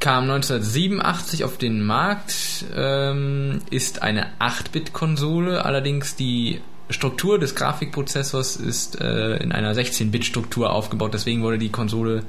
Kam 0.00 0.24
1987 0.24 1.44
auf 1.44 1.56
den 1.58 1.82
Markt, 1.82 2.64
ähm, 2.76 3.62
ist 3.70 4.02
eine 4.02 4.28
8-Bit-Konsole, 4.38 5.64
allerdings 5.64 6.14
die 6.14 6.60
Struktur 6.90 7.38
des 7.38 7.54
Grafikprozessors 7.54 8.56
ist 8.56 9.00
äh, 9.00 9.36
in 9.36 9.52
einer 9.52 9.74
16-Bit-Struktur 9.74 10.72
aufgebaut, 10.72 11.12
deswegen 11.14 11.42
wurde 11.42 11.58
die 11.58 11.70
Konsole 11.70 12.22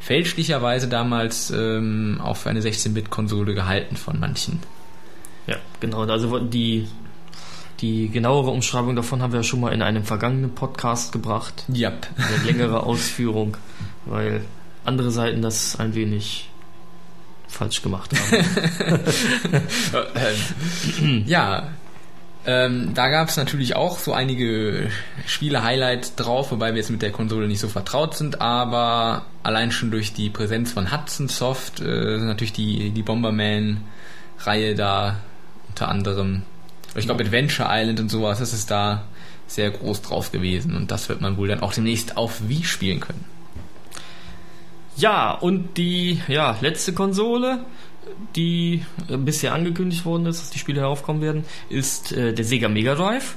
fälschlicherweise 0.00 0.88
damals 0.88 1.50
ähm, 1.50 2.20
auch 2.22 2.36
für 2.36 2.50
eine 2.50 2.60
16-Bit-Konsole 2.60 3.54
gehalten 3.54 3.96
von 3.96 4.20
manchen. 4.20 4.60
ja, 5.46 5.56
genau. 5.80 6.02
Also 6.02 6.38
die 6.40 6.88
die 7.80 8.08
genauere 8.08 8.50
Umschreibung 8.50 8.96
davon 8.96 9.20
haben 9.22 9.32
wir 9.32 9.40
ja 9.40 9.44
schon 9.44 9.60
mal 9.60 9.72
in 9.72 9.82
einem 9.82 10.04
vergangenen 10.04 10.54
Podcast 10.54 11.12
gebracht. 11.12 11.64
Yep. 11.68 12.06
Eine 12.16 12.44
längere 12.50 12.82
Ausführung, 12.82 13.56
weil 14.06 14.42
andere 14.84 15.10
Seiten 15.10 15.42
das 15.42 15.78
ein 15.78 15.94
wenig 15.94 16.48
falsch 17.48 17.82
gemacht 17.82 18.12
haben. 18.18 18.44
Ja, 21.26 21.68
ähm, 22.46 22.94
da 22.94 23.08
gab 23.08 23.28
es 23.28 23.36
natürlich 23.36 23.74
auch 23.74 23.98
so 23.98 24.12
einige 24.12 24.90
Spiele-Highlights 25.26 26.14
drauf, 26.14 26.52
wobei 26.52 26.70
wir 26.70 26.78
jetzt 26.78 26.90
mit 26.90 27.02
der 27.02 27.10
Konsole 27.10 27.48
nicht 27.48 27.58
so 27.58 27.68
vertraut 27.68 28.16
sind, 28.16 28.40
aber 28.40 29.26
allein 29.42 29.72
schon 29.72 29.90
durch 29.90 30.12
die 30.12 30.30
Präsenz 30.30 30.72
von 30.72 30.92
Hudson 30.92 31.28
Soft 31.28 31.80
äh, 31.80 32.18
sind 32.18 32.26
natürlich 32.26 32.52
die, 32.52 32.90
die 32.90 33.02
Bomberman-Reihe 33.02 34.76
da 34.76 35.18
unter 35.68 35.88
anderem. 35.88 36.42
Ich 36.94 37.06
glaube 37.06 37.24
Adventure 37.24 37.68
Island 37.70 37.98
und 37.98 38.10
sowas, 38.10 38.38
das 38.38 38.52
ist 38.52 38.70
da 38.70 39.02
sehr 39.48 39.70
groß 39.70 40.02
drauf 40.02 40.30
gewesen 40.30 40.76
und 40.76 40.90
das 40.90 41.08
wird 41.08 41.20
man 41.20 41.36
wohl 41.36 41.48
dann 41.48 41.60
auch 41.60 41.72
demnächst 41.72 42.16
auf 42.16 42.48
Wii 42.48 42.64
spielen 42.64 43.00
können. 43.00 43.24
Ja, 44.96 45.32
und 45.32 45.76
die 45.76 46.22
ja, 46.26 46.56
letzte 46.60 46.94
Konsole, 46.94 47.58
die 48.34 48.84
äh, 49.08 49.16
bisher 49.16 49.54
angekündigt 49.54 50.04
worden 50.04 50.26
ist, 50.26 50.40
dass 50.40 50.50
die 50.50 50.58
Spiele 50.58 50.80
heraufkommen 50.82 51.22
werden, 51.22 51.44
ist 51.68 52.12
äh, 52.12 52.32
der 52.32 52.44
Sega 52.44 52.68
Mega 52.68 52.94
Drive. 52.94 53.36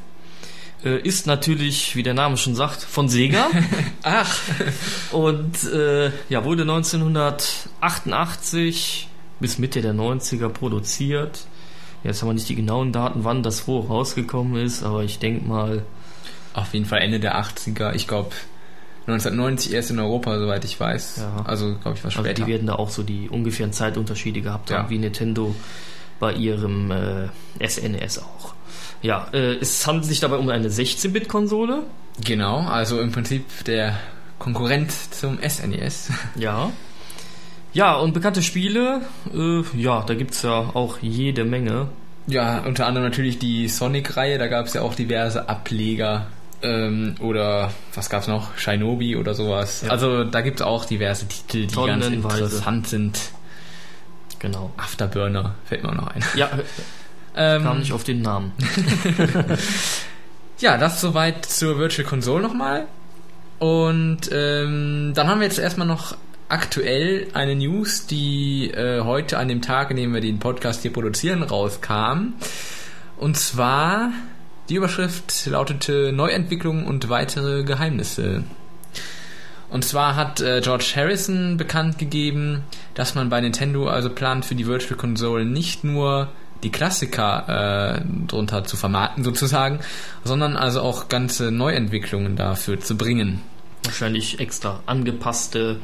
Äh, 0.84 1.00
ist 1.02 1.28
natürlich, 1.28 1.96
wie 1.96 2.04
der 2.04 2.14
Name 2.14 2.38
schon 2.38 2.56
sagt, 2.56 2.82
von 2.82 3.10
Sega. 3.10 3.48
Ach, 4.04 4.40
und 5.12 5.64
äh, 5.66 6.12
ja, 6.30 6.46
wurde 6.46 6.62
1988 6.64 9.10
bis 9.40 9.58
Mitte 9.58 9.82
der 9.82 9.94
90er 9.94 10.50
produziert. 10.50 11.46
Jetzt 12.04 12.22
haben 12.22 12.30
wir 12.30 12.34
nicht 12.34 12.48
die 12.48 12.56
genauen 12.56 12.94
Daten, 12.94 13.26
wann 13.26 13.44
das 13.44 13.68
wo 13.68 13.80
rausgekommen 13.80 14.64
ist, 14.64 14.84
aber 14.84 15.04
ich 15.04 15.20
denke 15.20 15.46
mal, 15.46 15.84
Auf 16.54 16.74
jeden 16.74 16.86
Fall 16.86 17.00
Ende 17.00 17.20
der 17.20 17.38
80er. 17.40 17.94
Ich 17.94 18.08
glaube 18.08 18.32
1990 19.12 19.74
erst 19.74 19.92
in 19.92 20.00
Europa, 20.00 20.38
soweit 20.40 20.64
ich 20.66 20.80
weiß. 20.80 21.18
Ja. 21.20 21.44
Also 21.46 21.76
glaube 21.82 21.98
ich 21.98 22.06
also 22.06 22.20
später. 22.22 22.44
die 22.44 22.48
werden 22.52 22.68
da 22.68 22.76
auch 22.76 22.90
so 22.90 23.04
die 23.04 23.30
ungefähren 23.30 23.74
Zeitunterschiede 23.74 24.42
gehabt 24.42 24.72
haben, 24.72 24.86
Ja. 24.86 24.90
wie 24.90 24.98
Nintendo 24.98 25.56
bei 26.20 26.34
ihrem 26.34 26.92
äh, 26.92 27.68
SNES 27.68 28.20
auch. 28.20 28.54
Ja, 29.02 29.28
äh, 29.34 29.56
es 29.56 29.86
handelt 29.88 30.06
sich 30.06 30.20
dabei 30.20 30.36
um 30.38 30.50
eine 30.50 30.68
16-Bit-Konsole. 30.70 31.84
genau, 32.26 32.60
also 32.68 33.00
im 33.00 33.12
Prinzip 33.12 33.64
der 33.66 33.98
Konkurrent 34.40 34.92
zum 35.12 35.40
E 35.42 35.48
SNES. 35.50 36.10
Ja. 36.36 36.72
Ja, 37.72 37.96
und 37.98 38.14
bekannte 38.14 38.42
Spiele, 38.42 39.02
äh, 39.34 39.62
ja, 39.80 40.02
da 40.02 40.16
gibt's 40.16 40.42
ja 40.42 40.72
auch 40.74 40.98
jede 41.02 41.46
Menge. 41.46 41.90
Ja, 42.26 42.60
unter 42.66 42.88
anderem 42.88 43.08
natürlich 43.08 43.38
die 43.40 43.68
Sonic-Reihe, 43.68 44.38
da 44.40 44.48
gab 44.48 44.66
es 44.66 44.74
ja 44.74 44.82
auch 44.82 44.96
diverse 44.96 45.48
Ableger. 45.50 46.28
Ähm, 46.62 47.16
oder 47.20 47.72
was 47.96 48.10
gab's 48.10 48.28
noch? 48.28 48.58
Shinobi 48.58 49.16
oder 49.16 49.34
sowas. 49.34 49.82
Ja. 49.84 49.92
Also 49.92 50.24
da 50.26 50.42
gibt 50.42 50.60
es 50.60 50.66
auch 50.66 50.86
diverse 50.86 51.28
Titel, 51.28 51.68
die 51.68 51.76
ganz 51.76 52.06
interessant 52.08 52.88
sind. 52.88 53.20
Genau. 54.40 54.72
Afterburner 54.78 55.56
fällt 55.66 55.84
mir 55.84 55.90
auch 55.90 55.96
noch 55.96 56.08
ein. 56.08 56.24
Ja, 56.36 56.50
Ähm, 57.36 57.64
kam 57.64 57.80
nicht 57.80 57.94
auf 57.94 58.04
den 58.04 58.22
Namen. 58.22 58.52
Ja, 60.60 60.78
das 60.78 61.00
soweit 61.00 61.46
zur 61.46 61.78
Virtual 61.78 62.06
Console 62.06 62.42
nochmal. 62.44 62.86
Und 63.60 64.30
ähm, 64.32 65.14
dann 65.16 65.28
haben 65.28 65.40
wir 65.40 65.48
jetzt 65.48 65.58
erstmal 65.58 65.88
noch 65.88 66.18
aktuell 66.50 67.28
eine 67.34 67.56
News, 67.56 68.08
die 68.08 68.70
äh, 68.72 69.02
heute 69.02 69.38
an 69.38 69.48
dem 69.48 69.62
Tag, 69.62 69.92
an 69.92 69.96
dem 69.96 70.14
wir 70.14 70.20
den 70.20 70.40
Podcast 70.40 70.82
hier 70.82 70.92
produzieren, 70.92 71.44
rauskam. 71.44 72.34
Und 73.16 73.38
zwar, 73.38 74.12
die 74.70 74.76
Überschrift 74.76 75.46
lautete 75.48 76.12
Neuentwicklungen 76.14 76.86
und 76.86 77.10
weitere 77.10 77.64
Geheimnisse. 77.64 78.44
Und 79.70 79.86
zwar 79.86 80.16
hat 80.16 80.42
äh, 80.42 80.62
George 80.62 80.94
Harrison 80.96 81.58
bekannt 81.58 82.00
gegeben, 82.00 82.64
dass 82.96 83.14
man 83.14 83.30
bei 83.30 83.40
Nintendo 83.40 83.88
also 83.88 84.10
plant 84.10 84.46
für 84.46 84.56
die 84.56 84.66
Virtual 84.66 84.98
Console 84.98 85.46
nicht 85.46 85.84
nur 85.84 86.30
die 86.64 86.72
Klassiker 86.72 87.98
äh, 87.98 88.02
drunter 88.28 88.64
zu 88.64 88.78
vermarkten 88.78 89.24
sozusagen, 89.24 89.80
sondern 90.24 90.58
also 90.58 90.82
auch 90.82 91.08
ganze 91.08 91.52
Neuentwicklungen 91.52 92.36
dafür 92.36 92.80
zu 92.80 92.98
bringen. 92.98 93.42
Wahrscheinlich 93.84 94.40
extra 94.40 94.82
angepasste 94.86 95.80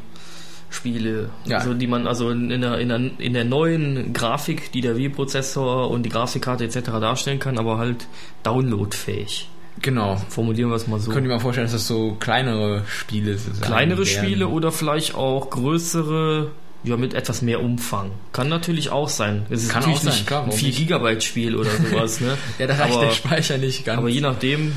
Spiele, 0.76 1.30
Ja. 1.46 1.58
also 1.60 1.74
die 1.74 1.88
man 1.88 2.06
also 2.08 2.30
in 2.30 2.50
der, 2.62 2.78
in, 2.80 2.90
der, 2.90 3.00
in 3.18 3.34
der 3.34 3.46
neuen 3.46 4.14
Grafik, 4.14 4.72
die 4.74 4.82
der 4.82 4.98
Wii-Prozessor 4.98 5.90
und 5.90 6.04
die 6.04 6.10
Grafikkarte 6.10 6.64
etc. 6.66 6.82
darstellen 7.00 7.40
kann, 7.40 7.58
aber 7.58 7.78
halt 7.78 8.06
downloadfähig. 8.44 9.50
Genau. 9.82 10.16
Formulieren 10.30 10.70
wir 10.70 10.76
es 10.76 10.88
mal 10.88 11.00
so. 11.00 11.12
Könnte 11.12 11.30
ich 11.30 11.34
mir 11.36 11.40
vorstellen, 11.42 11.66
dass 11.66 11.74
das 11.74 11.88
so 11.88 12.16
kleinere 12.20 12.84
Spiele 12.88 13.38
sind. 13.38 13.62
Kleinere 13.62 14.06
Spiele 14.06 14.48
oder 14.48 14.72
vielleicht 14.72 15.16
auch 15.16 15.50
größere, 15.50 16.52
ja, 16.84 16.96
mit 16.98 17.14
etwas 17.14 17.42
mehr 17.42 17.62
Umfang. 17.62 18.12
Kann 18.32 18.48
natürlich 18.48 18.90
auch 18.90 19.10
sein. 19.10 19.46
Es 19.50 19.64
ist 19.64 19.70
Kann 19.70 19.82
natürlich 19.82 19.98
auch 20.00 20.04
sein, 20.04 20.14
nicht 20.14 20.28
klar, 20.28 20.42
ein 20.44 20.48
warum 20.48 20.60
4 20.60 20.68
nicht? 20.70 20.78
Gigabyte 20.78 21.24
Spiel 21.24 21.56
oder 21.56 21.70
sowas, 21.72 22.22
ne? 22.22 22.38
Ja, 22.60 22.68
da 22.68 22.76
reicht 22.76 22.94
aber, 22.96 23.06
der 23.06 23.12
Speicher 23.12 23.58
nicht 23.58 23.84
ganz. 23.86 23.98
aber 23.98 24.08
je 24.10 24.22
nachdem 24.22 24.74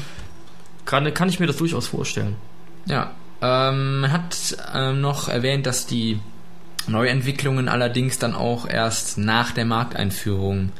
kann, 0.84 1.12
kann 1.14 1.28
ich 1.28 1.38
mir 1.38 1.46
das 1.46 1.58
durchaus 1.58 1.86
vorstellen. 1.86 2.34
Ja, 2.86 3.12
ähm, 3.40 4.00
man 4.00 4.12
hat 4.12 4.56
ähm, 4.74 5.00
noch 5.00 5.28
erwähnt, 5.28 5.66
dass 5.66 5.86
die 5.86 6.20
Neuentwicklungen 6.86 7.68
allerdings 7.68 8.18
dann 8.18 8.34
auch 8.34 8.68
erst 8.68 9.18
nach 9.18 9.52
der 9.52 9.64
Markteinführung 9.64 10.72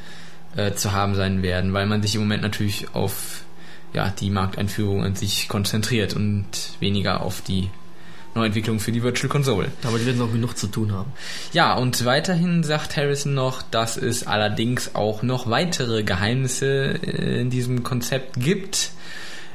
äh, 0.57 0.73
zu 0.73 0.93
haben 0.93 1.15
sein 1.15 1.43
werden, 1.43 1.73
weil 1.73 1.87
man 1.87 2.03
sich 2.03 2.15
im 2.15 2.23
Moment 2.23 2.43
natürlich 2.43 2.95
auf 2.95 3.45
ja, 3.93 4.11
die 4.11 4.31
Markteinführung 4.31 5.05
an 5.05 5.15
sich 5.15 5.49
konzentriert 5.49 6.15
und 6.15 6.47
weniger 6.81 7.23
auf 7.23 7.41
die 7.43 7.71
Neuentwicklung 8.35 8.79
für 8.81 8.93
die 8.93 9.03
Virtual 9.03 9.29
Console. 9.29 9.69
Damit 9.83 10.05
werden 10.05 10.19
sie 10.19 10.25
auch 10.25 10.33
genug 10.33 10.57
zu 10.57 10.67
tun 10.69 10.93
haben. 10.93 11.12
Ja, 11.53 11.75
und 11.75 12.05
weiterhin 12.05 12.62
sagt 12.62 12.97
Harrison 12.97 13.35
noch, 13.35 13.62
dass 13.62 13.97
es 13.97 14.27
allerdings 14.27 14.95
auch 14.95 15.23
noch 15.23 15.49
weitere 15.49 16.03
Geheimnisse 16.03 16.99
äh, 17.03 17.41
in 17.41 17.50
diesem 17.50 17.83
Konzept 17.83 18.41
gibt, 18.41 18.91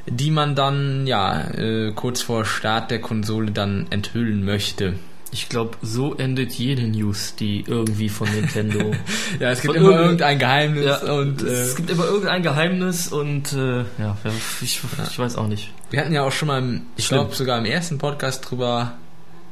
die 0.06 0.30
man 0.30 0.54
dann 0.54 1.06
ja 1.06 1.50
äh, 1.50 1.92
kurz 1.92 2.22
vor 2.22 2.44
Start 2.44 2.90
der 2.90 3.00
Konsole 3.00 3.50
dann 3.50 3.86
enthüllen 3.90 4.44
möchte. 4.44 4.94
Ich 5.32 5.48
glaube, 5.48 5.76
so 5.82 6.14
endet 6.14 6.52
jede 6.52 6.86
News, 6.86 7.34
die 7.34 7.64
irgendwie 7.66 8.08
von 8.08 8.30
Nintendo. 8.30 8.94
ja, 9.40 9.50
es 9.50 9.62
gibt 9.62 9.74
immer 9.74 9.98
irgendein 9.98 10.38
Geheimnis 10.38 10.84
ja, 10.84 11.12
und 11.12 11.42
äh, 11.42 11.46
es 11.46 11.74
gibt 11.74 11.90
immer 11.90 12.04
irgendein 12.04 12.44
Geheimnis 12.44 13.08
und 13.08 13.52
äh, 13.52 13.78
ja, 13.98 14.16
ich, 14.62 14.80
ich 15.08 15.18
weiß 15.18 15.34
auch 15.34 15.48
nicht. 15.48 15.72
Wir 15.90 16.00
hatten 16.00 16.12
ja 16.12 16.22
auch 16.22 16.30
schon 16.30 16.48
mal, 16.48 16.80
ich 16.96 17.08
glaube 17.08 17.34
sogar 17.34 17.58
im 17.58 17.64
ersten 17.64 17.98
Podcast 17.98 18.48
drüber 18.48 18.92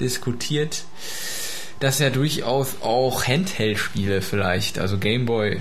diskutiert, 0.01 0.85
dass 1.81 1.99
ja 1.99 2.11
durchaus 2.11 2.77
auch 2.83 3.27
Handheld-Spiele 3.27 4.23
vielleicht, 4.23 4.79
also 4.79 4.99
Gameboy 4.99 5.61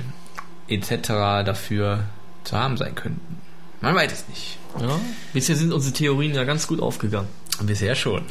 etc. 0.67 1.07
dafür 1.45 2.03
zu 2.43 2.57
haben 2.57 2.77
sein 2.77 2.93
könnten. 2.93 3.41
Man 3.81 3.95
weiß 3.95 4.11
es 4.11 4.27
nicht. 4.27 4.59
Ja, 4.79 4.99
bisher 5.33 5.55
sind 5.55 5.73
unsere 5.73 5.93
Theorien 5.93 6.33
ja 6.33 6.43
ganz 6.43 6.67
gut 6.67 6.79
aufgegangen. 6.79 7.27
Bisher 7.61 7.95
schon. 7.95 8.23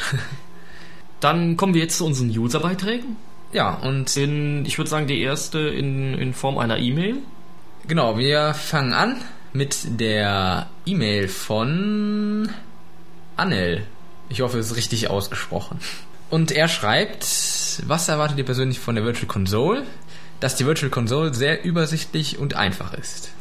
Dann 1.20 1.56
kommen 1.56 1.74
wir 1.74 1.82
jetzt 1.82 1.98
zu 1.98 2.06
unseren 2.06 2.30
User-Beiträgen. 2.30 3.16
Ja, 3.52 3.74
und 3.74 4.16
in, 4.16 4.64
ich 4.64 4.78
würde 4.78 4.90
sagen, 4.90 5.06
die 5.06 5.20
erste 5.20 5.58
in, 5.58 6.14
in 6.14 6.34
Form 6.34 6.58
einer 6.58 6.78
E-Mail. 6.78 7.16
Genau, 7.86 8.16
wir 8.16 8.54
fangen 8.54 8.92
an 8.92 9.16
mit 9.52 10.00
der 10.00 10.68
E-Mail 10.86 11.28
von 11.28 12.48
Anel. 13.36 13.86
Ich 14.28 14.40
hoffe, 14.40 14.58
es 14.58 14.70
ist 14.70 14.76
richtig 14.76 15.10
ausgesprochen. 15.10 15.80
Und 16.30 16.52
er 16.52 16.68
schreibt, 16.68 17.24
was 17.86 18.08
erwartet 18.08 18.38
ihr 18.38 18.44
persönlich 18.44 18.78
von 18.78 18.94
der 18.94 19.04
Virtual 19.04 19.26
Console? 19.26 19.84
Dass 20.38 20.54
die 20.54 20.64
Virtual 20.64 20.90
Console 20.90 21.34
sehr 21.34 21.64
übersichtlich 21.64 22.38
und 22.38 22.54
einfach 22.54 22.94
ist. 22.94 23.32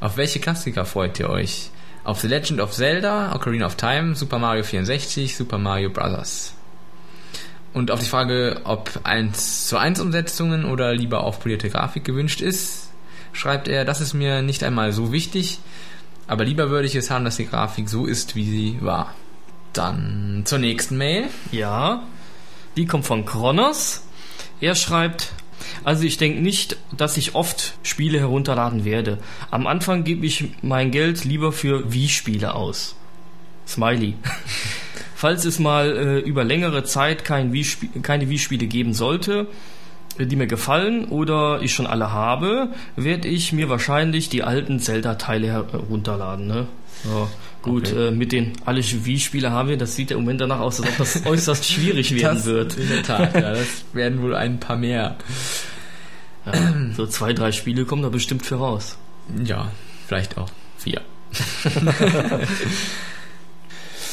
Auf 0.00 0.16
welche 0.16 0.38
Klassiker 0.38 0.84
freut 0.84 1.18
ihr 1.18 1.28
euch? 1.28 1.70
Auf 2.06 2.20
The 2.20 2.28
Legend 2.28 2.60
of 2.60 2.70
Zelda, 2.70 3.34
Ocarina 3.34 3.66
of 3.66 3.74
Time, 3.74 4.14
Super 4.14 4.38
Mario 4.38 4.62
64, 4.62 5.36
Super 5.36 5.58
Mario 5.58 5.90
Bros. 5.90 6.54
Und 7.74 7.90
auf 7.90 7.98
die 7.98 8.06
Frage, 8.06 8.60
ob 8.62 9.00
1 9.02 9.66
zu 9.66 9.76
1 9.76 9.98
Umsetzungen 9.98 10.66
oder 10.66 10.94
lieber 10.94 11.24
aufpolierte 11.24 11.68
Grafik 11.68 12.04
gewünscht 12.04 12.40
ist, 12.40 12.90
schreibt 13.32 13.66
er, 13.66 13.84
das 13.84 14.00
ist 14.00 14.14
mir 14.14 14.42
nicht 14.42 14.62
einmal 14.62 14.92
so 14.92 15.10
wichtig, 15.10 15.58
aber 16.28 16.44
lieber 16.44 16.70
würde 16.70 16.86
ich 16.86 16.94
es 16.94 17.10
haben, 17.10 17.24
dass 17.24 17.38
die 17.38 17.48
Grafik 17.48 17.88
so 17.88 18.06
ist, 18.06 18.36
wie 18.36 18.44
sie 18.44 18.78
war. 18.82 19.12
Dann 19.72 20.42
zur 20.44 20.60
nächsten 20.60 20.96
Mail. 20.96 21.24
Ja, 21.50 22.04
die 22.76 22.86
kommt 22.86 23.04
von 23.04 23.24
Kronos. 23.24 24.04
Er 24.60 24.76
schreibt, 24.76 25.32
also 25.84 26.04
ich 26.04 26.16
denke 26.16 26.40
nicht, 26.40 26.76
dass 26.96 27.16
ich 27.16 27.34
oft 27.34 27.74
Spiele 27.82 28.18
herunterladen 28.18 28.84
werde. 28.84 29.18
Am 29.50 29.66
Anfang 29.66 30.04
gebe 30.04 30.26
ich 30.26 30.44
mein 30.62 30.90
Geld 30.90 31.24
lieber 31.24 31.52
für 31.52 31.92
Wii-Spiele 31.92 32.54
aus. 32.54 32.96
Smiley. 33.66 34.14
Falls 35.14 35.44
es 35.44 35.58
mal 35.58 35.96
äh, 35.96 36.18
über 36.18 36.44
längere 36.44 36.84
Zeit 36.84 37.24
kein 37.24 37.52
Wii 37.52 37.66
keine 38.02 38.28
Wii-Spiele 38.28 38.66
geben 38.66 38.92
sollte, 38.92 39.48
äh, 40.18 40.26
die 40.26 40.36
mir 40.36 40.46
gefallen 40.46 41.06
oder 41.06 41.62
ich 41.62 41.72
schon 41.72 41.86
alle 41.86 42.12
habe, 42.12 42.70
werde 42.96 43.28
ich 43.28 43.52
mir 43.52 43.68
wahrscheinlich 43.68 44.28
die 44.28 44.42
alten 44.42 44.78
Zelda-Teile 44.78 45.48
herunterladen. 45.48 46.46
Ne? 46.46 46.66
Ja, 47.04 47.28
gut, 47.66 47.92
okay. 47.92 48.08
äh, 48.08 48.10
mit 48.10 48.32
den 48.32 48.52
alle 48.64 48.82
Wii-Spiele 48.82 49.50
haben 49.50 49.68
wir, 49.68 49.76
das 49.76 49.94
sieht 49.94 50.10
ja 50.10 50.16
im 50.16 50.22
Moment 50.22 50.40
danach 50.40 50.60
aus, 50.60 50.80
als 50.80 50.90
ob 50.90 50.96
das 50.98 51.26
äußerst 51.26 51.64
schwierig 51.64 52.14
werden 52.14 52.36
das, 52.36 52.46
wird. 52.46 52.76
In 52.76 52.88
der 52.88 53.02
Tat, 53.02 53.34
ja, 53.34 53.52
das 53.52 53.84
werden 53.92 54.22
wohl 54.22 54.34
ein 54.34 54.58
paar 54.60 54.76
mehr. 54.76 55.16
Ja, 56.46 56.52
so 56.96 57.06
zwei, 57.06 57.32
drei 57.32 57.52
Spiele 57.52 57.84
kommen 57.84 58.02
da 58.02 58.08
bestimmt 58.08 58.46
für 58.46 58.56
raus. 58.56 58.96
Ja, 59.44 59.72
vielleicht 60.06 60.38
auch 60.38 60.50
vier. 60.78 61.02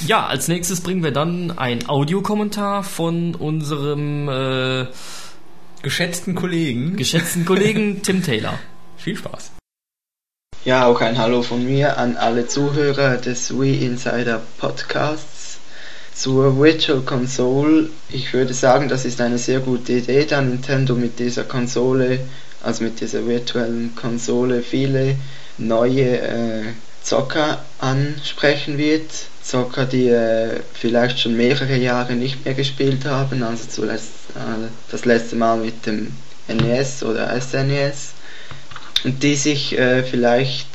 Ja, 0.07 0.25
als 0.25 0.47
nächstes 0.49 0.81
bringen 0.81 1.03
wir 1.03 1.11
dann 1.11 1.57
ein 1.57 1.87
Audiokommentar 1.87 2.83
von 2.83 3.35
unserem 3.35 4.27
äh, 4.27 4.87
geschätzten 5.81 6.35
Kollegen. 6.35 6.97
Geschätzten 6.97 7.45
Kollegen 7.45 8.01
Tim 8.01 8.21
Taylor. 8.21 8.59
Viel 8.97 9.15
Spaß. 9.15 9.51
Ja, 10.65 10.85
auch 10.85 11.01
ein 11.01 11.17
Hallo 11.17 11.41
von 11.41 11.65
mir 11.65 11.97
an 11.97 12.15
alle 12.15 12.47
Zuhörer 12.47 13.17
des 13.17 13.59
Wii 13.59 13.85
Insider 13.85 14.41
Podcasts. 14.59 15.57
Zur 16.15 16.57
Virtual 16.57 17.01
Console, 17.01 17.89
ich 18.09 18.31
würde 18.31 18.53
sagen, 18.53 18.87
das 18.87 19.03
ist 19.03 19.19
eine 19.19 19.37
sehr 19.37 19.59
gute 19.59 19.91
Idee, 19.91 20.23
da 20.23 20.39
Nintendo 20.39 20.95
mit 20.95 21.19
dieser 21.19 21.43
Konsole, 21.43 22.21
also 22.63 22.85
mit 22.85 23.01
dieser 23.01 23.27
virtuellen 23.27 23.93
Konsole, 23.97 24.61
viele 24.61 25.17
neue 25.57 26.21
äh, 26.21 26.63
Zocker 27.03 27.65
ansprechen 27.79 28.77
wird 28.77 29.11
Zocker, 29.43 29.83
die 29.83 30.07
äh, 30.07 30.61
vielleicht 30.73 31.19
schon 31.19 31.35
mehrere 31.35 31.75
Jahre 31.75 32.13
nicht 32.13 32.45
mehr 32.45 32.53
gespielt 32.53 33.03
haben, 33.03 33.43
also 33.43 33.65
zuletzt 33.67 34.13
äh, 34.35 34.69
das 34.89 35.03
letzte 35.03 35.35
Mal 35.35 35.57
mit 35.57 35.85
dem 35.85 36.13
NES 36.47 37.03
oder 37.03 37.37
SNES 37.41 38.12
und 39.03 39.23
die 39.23 39.35
sich 39.35 39.77
äh, 39.77 40.03
vielleicht 40.03 40.67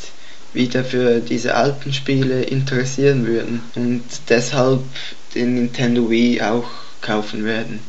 wieder 0.53 0.85
für 0.85 1.21
diese 1.21 1.55
alten 1.55 1.93
Spiele 1.93 2.43
interessieren 2.43 3.27
würden 3.27 3.63
und 3.75 4.03
deshalb 4.29 4.81
den 5.35 5.55
Nintendo 5.55 6.09
Wii 6.11 6.43
auch 6.43 6.69
kaufen 7.01 7.45
werden. 7.45 7.81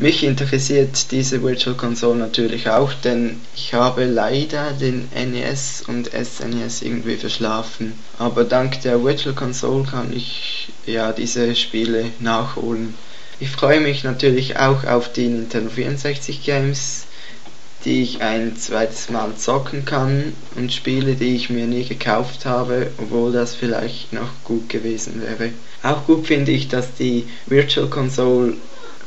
Mich 0.00 0.22
interessiert 0.22 1.10
diese 1.10 1.42
Virtual 1.42 1.74
Console 1.74 2.20
natürlich 2.20 2.70
auch, 2.70 2.92
denn 2.92 3.40
ich 3.56 3.74
habe 3.74 4.04
leider 4.04 4.70
den 4.70 5.08
NES 5.12 5.82
und 5.88 6.08
SNES 6.12 6.82
irgendwie 6.82 7.16
verschlafen. 7.16 7.94
Aber 8.16 8.44
dank 8.44 8.80
der 8.82 9.02
Virtual 9.02 9.34
Console 9.34 9.82
kann 9.82 10.12
ich 10.16 10.68
ja 10.86 11.10
diese 11.10 11.56
Spiele 11.56 12.12
nachholen. 12.20 12.94
Ich 13.40 13.50
freue 13.50 13.80
mich 13.80 14.04
natürlich 14.04 14.56
auch 14.56 14.84
auf 14.84 15.12
die 15.12 15.26
Nintendo 15.26 15.68
64 15.68 16.44
Games, 16.44 17.07
die 17.84 18.02
ich 18.02 18.22
ein 18.22 18.56
zweites 18.56 19.08
Mal 19.08 19.36
zocken 19.36 19.84
kann 19.84 20.32
und 20.56 20.72
Spiele, 20.72 21.14
die 21.14 21.36
ich 21.36 21.48
mir 21.48 21.66
nie 21.66 21.84
gekauft 21.84 22.44
habe, 22.44 22.90
obwohl 22.98 23.32
das 23.32 23.54
vielleicht 23.54 24.12
noch 24.12 24.30
gut 24.44 24.68
gewesen 24.68 25.22
wäre. 25.22 25.52
Auch 25.82 26.04
gut 26.06 26.26
finde 26.26 26.50
ich, 26.52 26.68
dass 26.68 26.94
die 26.94 27.26
Virtual 27.46 27.86
Console 27.88 28.54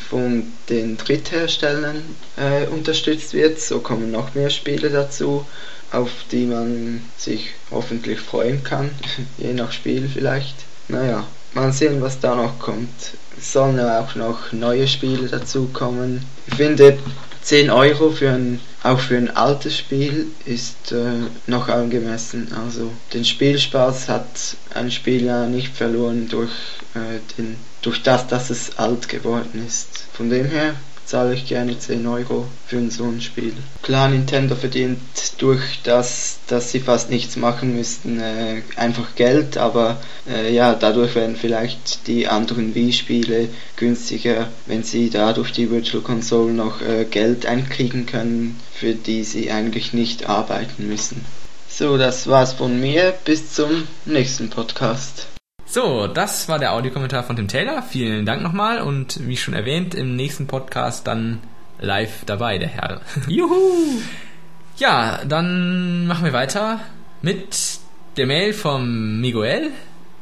von 0.10 0.44
den 0.70 0.98
Drittherstellern 0.98 2.02
äh, 2.38 2.68
unterstützt 2.68 3.34
wird. 3.34 3.60
So 3.60 3.80
kommen 3.80 4.12
noch 4.12 4.36
mehr 4.36 4.50
Spiele 4.50 4.90
dazu, 4.90 5.46
auf 5.92 6.10
die 6.32 6.46
man 6.46 7.02
sich 7.18 7.52
hoffentlich 7.72 8.20
freuen 8.20 8.64
kann, 8.64 8.90
je 9.38 9.54
nach 9.54 9.72
Spiel 9.72 10.10
vielleicht. 10.12 10.56
Naja, 10.88 11.26
mal 11.54 11.72
sehen, 11.72 12.02
was 12.02 12.20
da 12.20 12.36
noch 12.36 12.60
kommt. 12.60 12.90
Es 13.38 13.54
sollen 13.54 13.80
auch 13.80 14.16
noch 14.16 14.52
neue 14.52 14.88
Spiele 14.88 15.28
dazukommen. 15.28 16.26
Ich 16.48 16.56
finde 16.56 16.98
10 17.42 17.70
Euro 17.70 18.12
für 18.12 18.32
ein, 18.32 18.60
auch 18.84 19.00
für 19.00 19.18
ein 19.18 19.36
altes 19.36 19.78
Spiel 19.78 20.28
ist 20.46 20.92
äh, 20.92 21.14
noch 21.48 21.68
angemessen. 21.70 22.54
Also 22.54 22.92
den 23.14 23.26
Spielspaß 23.26 24.10
hat 24.10 24.56
ein 24.74 24.92
Spiel 24.92 25.26
ja 25.26 25.46
nicht 25.48 25.76
verloren 25.76 26.28
durch, 26.30 26.52
äh, 26.94 27.20
den, 27.38 27.58
durch 27.82 28.04
das, 28.04 28.28
dass 28.28 28.50
es 28.50 28.78
alt 28.78 29.10
geworden 29.10 29.66
ist. 29.66 30.06
Von 30.14 30.30
dem 30.30 30.46
her 30.46 30.76
zahle 31.12 31.34
ich 31.34 31.46
gerne 31.46 31.78
10 31.78 32.08
Euro 32.08 32.48
für 32.66 32.90
so 32.90 33.04
ein 33.04 33.22
Spiel. 33.22 33.52
Klar, 33.82 34.08
Nintendo 34.08 34.56
verdient 34.56 35.02
durch 35.40 35.82
das, 35.84 36.40
dass 36.48 36.72
sie 36.72 36.80
fast 36.80 37.10
nichts 37.10 37.36
machen 37.36 37.76
müssten, 37.76 38.22
äh, 38.22 38.62
einfach 38.78 39.14
Geld, 39.16 39.58
aber 39.58 40.02
äh, 40.26 40.54
ja, 40.56 40.74
dadurch 40.74 41.14
werden 41.16 41.36
vielleicht 41.36 42.08
die 42.08 42.30
anderen 42.30 42.76
Wii-Spiele 42.76 43.50
günstiger, 43.76 44.48
wenn 44.68 44.84
sie 44.84 45.10
dadurch 45.10 45.52
die 45.52 45.70
Virtual 45.70 46.02
Console 46.02 46.54
noch 46.54 46.82
äh, 46.82 47.04
Geld 47.04 47.46
einkriegen 47.46 48.06
können, 48.06 48.58
für 48.74 48.94
die 48.94 49.26
sie 49.26 49.52
eigentlich 49.52 49.92
nicht 49.92 50.30
arbeiten 50.30 50.88
müssen. 50.88 51.26
So, 51.68 51.98
das 51.98 52.28
war's 52.28 52.54
von 52.54 52.80
mir. 52.80 53.14
Bis 53.26 53.54
zum 53.54 53.86
nächsten 54.06 54.50
Podcast. 54.50 55.28
So, 55.74 56.06
das 56.06 56.50
war 56.50 56.60
der 56.60 56.74
Audiokommentar 56.74 57.24
von 57.24 57.38
Tim 57.38 57.48
Taylor. 57.48 57.82
Vielen 57.82 58.26
Dank 58.26 58.42
nochmal 58.44 58.82
und 58.82 59.26
wie 59.26 59.38
schon 59.38 59.54
erwähnt, 59.54 59.96
im 59.96 60.18
nächsten 60.18 60.46
Podcast 60.46 61.08
dann 61.08 61.40
live 61.80 62.26
dabei, 62.26 62.58
der 62.58 62.68
Herr. 62.68 63.00
Juhu! 63.30 64.02
Ja, 64.76 65.22
dann 65.24 66.08
machen 66.08 66.26
wir 66.26 66.34
weiter 66.34 66.82
mit 67.22 67.80
der 68.18 68.28
Mail 68.28 68.52
vom 68.52 69.22
Miguel 69.22 69.72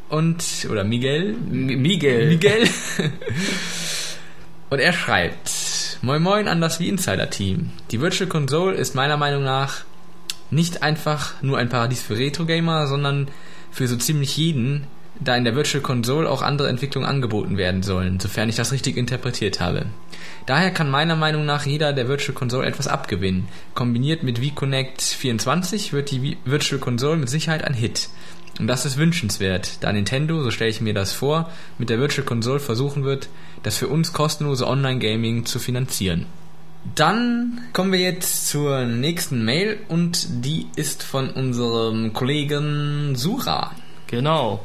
und 0.09 0.43
oder 0.69 0.83
Miguel 0.83 1.29
M 1.31 1.81
Miguel 1.81 2.27
Miguel 2.27 2.69
und 4.69 4.77
er 4.77 4.93
schreibt 4.93 5.97
Moin 6.03 6.21
Moin 6.21 6.47
an 6.47 6.61
das 6.61 6.79
Wie 6.79 6.89
Insider 6.89 7.31
Team. 7.31 7.71
Die 7.89 8.01
Virtual 8.01 8.29
Console 8.29 8.75
ist 8.75 8.93
meiner 8.93 9.17
Meinung 9.17 9.43
nach 9.43 9.83
nicht 10.51 10.83
einfach 10.83 11.41
nur 11.41 11.57
ein 11.57 11.69
Paradies 11.69 12.03
für 12.03 12.19
Retro-Gamer, 12.19 12.85
sondern 12.85 13.29
für 13.71 13.87
so 13.87 13.95
ziemlich 13.95 14.37
jeden, 14.37 14.85
da 15.19 15.35
in 15.35 15.43
der 15.43 15.55
Virtual 15.55 15.81
Console 15.81 16.29
auch 16.29 16.41
andere 16.41 16.69
Entwicklungen 16.69 17.07
angeboten 17.07 17.57
werden 17.57 17.83
sollen, 17.83 18.19
sofern 18.19 18.49
ich 18.49 18.55
das 18.55 18.71
richtig 18.71 18.97
interpretiert 18.97 19.59
habe. 19.59 19.87
Daher 20.45 20.71
kann 20.71 20.89
meiner 20.89 21.15
Meinung 21.15 21.45
nach 21.45 21.65
jeder 21.65 21.93
der 21.93 22.07
Virtual 22.07 22.33
Console 22.33 22.65
etwas 22.65 22.87
abgewinnen. 22.87 23.47
Kombiniert 23.75 24.23
mit 24.23 24.39
VConnect 24.39 25.01
24 25.01 25.93
wird 25.93 26.11
die 26.11 26.37
Virtual 26.45 26.79
Console 26.79 27.17
mit 27.17 27.29
Sicherheit 27.29 27.63
ein 27.63 27.73
Hit. 27.73 28.09
Und 28.59 28.67
das 28.67 28.85
ist 28.85 28.97
wünschenswert, 28.97 29.77
da 29.81 29.93
Nintendo, 29.93 30.43
so 30.43 30.51
stelle 30.51 30.69
ich 30.69 30.81
mir 30.81 30.93
das 30.93 31.13
vor, 31.13 31.49
mit 31.77 31.89
der 31.89 31.99
Virtual 31.99 32.25
Console 32.25 32.59
versuchen 32.59 33.05
wird, 33.05 33.29
das 33.63 33.77
für 33.77 33.87
uns 33.87 34.11
kostenlose 34.11 34.67
Online-Gaming 34.67 35.45
zu 35.45 35.59
finanzieren. 35.59 36.25
Dann 36.95 37.61
kommen 37.73 37.91
wir 37.91 37.99
jetzt 37.99 38.47
zur 38.47 38.85
nächsten 38.85 39.43
Mail 39.43 39.79
und 39.87 40.45
die 40.45 40.67
ist 40.75 41.03
von 41.03 41.29
unserem 41.29 42.13
Kollegen 42.13 43.15
Sura. 43.15 43.71
Genau. 44.07 44.61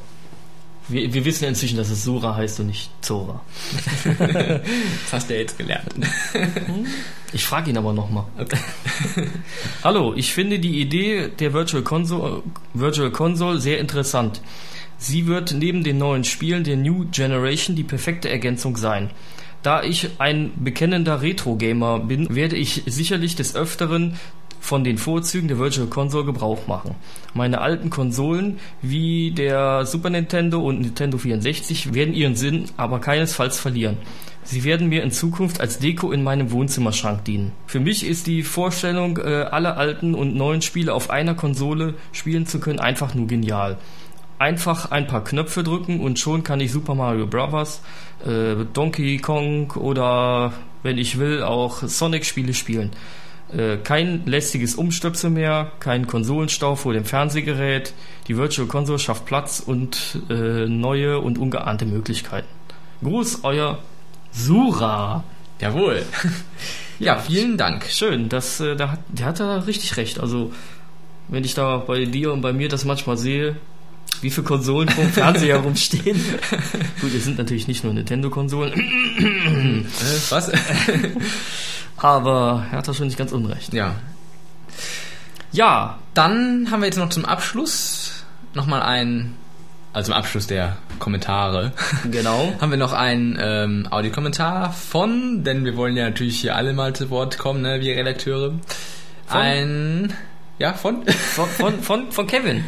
Wir, 0.89 1.15
wir 1.15 1.25
wissen 1.25 1.45
inzwischen, 1.47 1.77
dass 1.79 1.91
es 1.91 2.05
Sura 2.05 2.37
heißt 2.37 2.61
und 2.61 2.67
nicht 2.67 2.91
Zora. 3.01 3.41
das 4.19 5.13
hast 5.13 5.31
du 5.31 5.35
ja 5.35 5.41
jetzt 5.41 5.57
gelernt. 5.57 5.95
Ich 7.33 7.45
frage 7.45 7.71
ihn 7.71 7.79
aber 7.79 7.93
nochmal. 7.93 8.25
Okay. 8.39 8.59
Hallo, 9.85 10.13
ich 10.15 10.33
finde 10.33 10.59
die 10.59 10.81
Idee 10.81 11.29
der 11.29 11.53
Virtual 11.55 11.83
Console, 11.83 12.43
Virtual 12.75 13.11
Console 13.11 13.61
sehr 13.61 13.79
interessant. 13.79 14.43
Sie 14.99 15.27
wird 15.27 15.53
neben 15.53 15.85
den 15.85 15.99
neuen 15.99 16.25
Spielen 16.25 16.65
der 16.65 16.77
New 16.77 17.07
Generation 17.11 17.77
die 17.77 17.85
perfekte 17.85 18.29
Ergänzung 18.29 18.77
sein. 18.77 19.11
Da 19.63 19.83
ich 19.83 20.11
ein 20.19 20.53
bekennender 20.57 21.23
Retro-Gamer 21.23 22.01
bin, 22.01 22.35
werde 22.35 22.57
ich 22.57 22.83
sicherlich 22.85 23.35
des 23.35 23.57
Öfteren 23.57 24.19
von 24.65 24.83
den 24.83 24.97
Vorzügen 24.97 25.47
der 25.47 25.59
Virtual 25.59 25.87
Console 25.89 26.25
Gebrauch 26.25 26.67
machen. 26.67 26.95
Meine 27.35 27.61
alten 27.61 27.91
Konsolen 27.91 28.59
wie 28.81 29.31
der 29.31 29.85
Super 29.85 30.09
Nintendo 30.09 30.59
und 30.61 30.81
Nintendo 30.81 31.19
64 31.19 31.93
werden 31.93 32.15
ihren 32.15 32.35
Sinn 32.35 32.65
aber 32.79 32.99
keinesfalls 32.99 33.61
verlieren. 33.61 33.99
Sie 34.43 34.65
werden 34.65 34.89
mir 34.89 35.03
in 35.03 35.11
Zukunft 35.11 35.61
als 35.61 35.81
Deko 35.81 36.13
in 36.13 36.23
meinem 36.23 36.51
Wohnzimmerschrank 36.51 37.27
dienen. 37.27 37.53
Für 37.67 37.79
mich 37.79 38.07
ist 38.07 38.27
die 38.27 38.43
Vorstellung, 38.43 39.19
äh, 39.19 39.43
alle 39.51 39.77
alten 39.77 40.15
und 40.15 40.35
neuen 40.35 40.63
Spiele 40.63 40.95
auf 40.95 41.11
einer 41.11 41.35
Konsole 41.35 41.95
spielen 42.13 42.47
zu 42.47 42.59
können, 42.59 42.81
einfach 42.81 43.15
nur 43.15 43.27
genial 43.27 43.77
einfach 44.37 44.91
ein 44.91 45.07
paar 45.07 45.23
Knöpfe 45.23 45.63
drücken 45.63 46.01
und 46.01 46.19
schon 46.19 46.43
kann 46.43 46.61
ich 46.61 46.73
Super 46.73 46.97
Mario 46.97 47.27
Bros., 47.27 47.81
äh, 48.27 48.65
Donkey 48.73 49.19
Kong 49.19 49.71
oder 49.73 50.53
wenn 50.83 50.99
ich 50.99 51.19
will 51.19 51.43
auch 51.43 51.83
Sonic-Spiele 51.83 52.53
spielen. 52.53 52.91
Äh, 53.53 53.77
kein 53.77 54.25
lästiges 54.27 54.75
Umstöpsel 54.75 55.31
mehr, 55.31 55.73
kein 55.79 56.07
Konsolenstau 56.07 56.77
vor 56.77 56.93
dem 56.93 57.05
Fernsehgerät. 57.05 57.93
Die 58.27 58.37
Virtual 58.37 58.67
Console 58.67 58.99
schafft 58.99 59.27
Platz 59.27 59.61
und 59.65 60.19
äh, 60.31 60.67
neue 60.67 61.21
und 61.21 61.39
ungeahnte 61.39 61.85
Möglichkeiten. 61.85 62.49
Gruß, 63.03 63.41
euer 63.43 63.79
Sura. 64.33 65.25
Jawohl. 65.61 66.05
ja, 66.99 67.19
vielen 67.19 67.57
Dank. 67.57 67.87
Schön, 67.89 68.29
das, 68.29 68.61
äh, 68.61 68.77
da, 68.77 68.99
der 69.09 69.27
hat 69.27 69.41
da 69.41 69.59
richtig 69.59 69.97
recht. 69.99 70.19
Also, 70.19 70.53
wenn 71.29 71.45
ich 71.45 71.55
da 71.55 71.77
bei 71.79 72.07
dir 72.07 72.33
und 72.33 72.41
bei 72.41 72.53
mir 72.53 72.69
das 72.69 72.85
manchmal 72.85 73.17
sehe, 73.19 73.57
wie 74.21 74.31
viele 74.31 74.47
Konsolen 74.47 74.89
vom 74.89 75.09
Fernseher 75.11 75.57
rumstehen. 75.65 76.19
Gut, 77.01 77.15
es 77.15 77.25
sind 77.25 77.39
natürlich 77.39 77.69
nicht 77.69 77.85
nur 77.85 77.93
Nintendo-Konsolen. 77.93 78.73
Äh, 78.73 79.85
was? 80.31 80.51
Aber 81.97 82.67
er 82.71 82.79
hat 82.79 83.01
nicht 83.01 83.17
ganz 83.17 83.33
unrecht. 83.33 83.73
Ja. 83.73 83.95
Ja, 85.53 85.99
dann 86.15 86.69
haben 86.71 86.81
wir 86.81 86.87
jetzt 86.87 86.99
noch 86.99 87.11
zum 87.11 87.25
Abschluss 87.25 88.25
nochmal 88.55 88.83
ein, 88.83 89.35
also 89.93 90.11
zum 90.11 90.19
Abschluss 90.19 90.47
der 90.47 90.77
Kommentare. 90.99 91.73
Genau. 92.11 92.53
haben 92.61 92.71
wir 92.71 92.79
noch 92.79 92.93
einen 92.93 93.39
ähm, 93.41 93.89
Audiokommentar 93.91 94.73
von, 94.73 95.45
denn 95.45 95.65
wir 95.65 95.77
wollen 95.77 95.97
ja 95.97 96.05
natürlich 96.05 96.41
hier 96.41 96.57
alle 96.57 96.73
mal 96.73 96.95
zu 96.95 97.11
Wort 97.11 97.39
kommen, 97.39 97.63
ne, 97.63 97.81
wir 97.81 97.97
Redakteure. 97.97 98.53
Von? 99.27 99.41
Ein, 99.41 100.13
ja, 100.59 100.73
von? 100.73 101.07
Von, 101.07 101.49
von, 101.49 101.81
von, 101.81 102.13
von 102.13 102.27
Kevin 102.27 102.65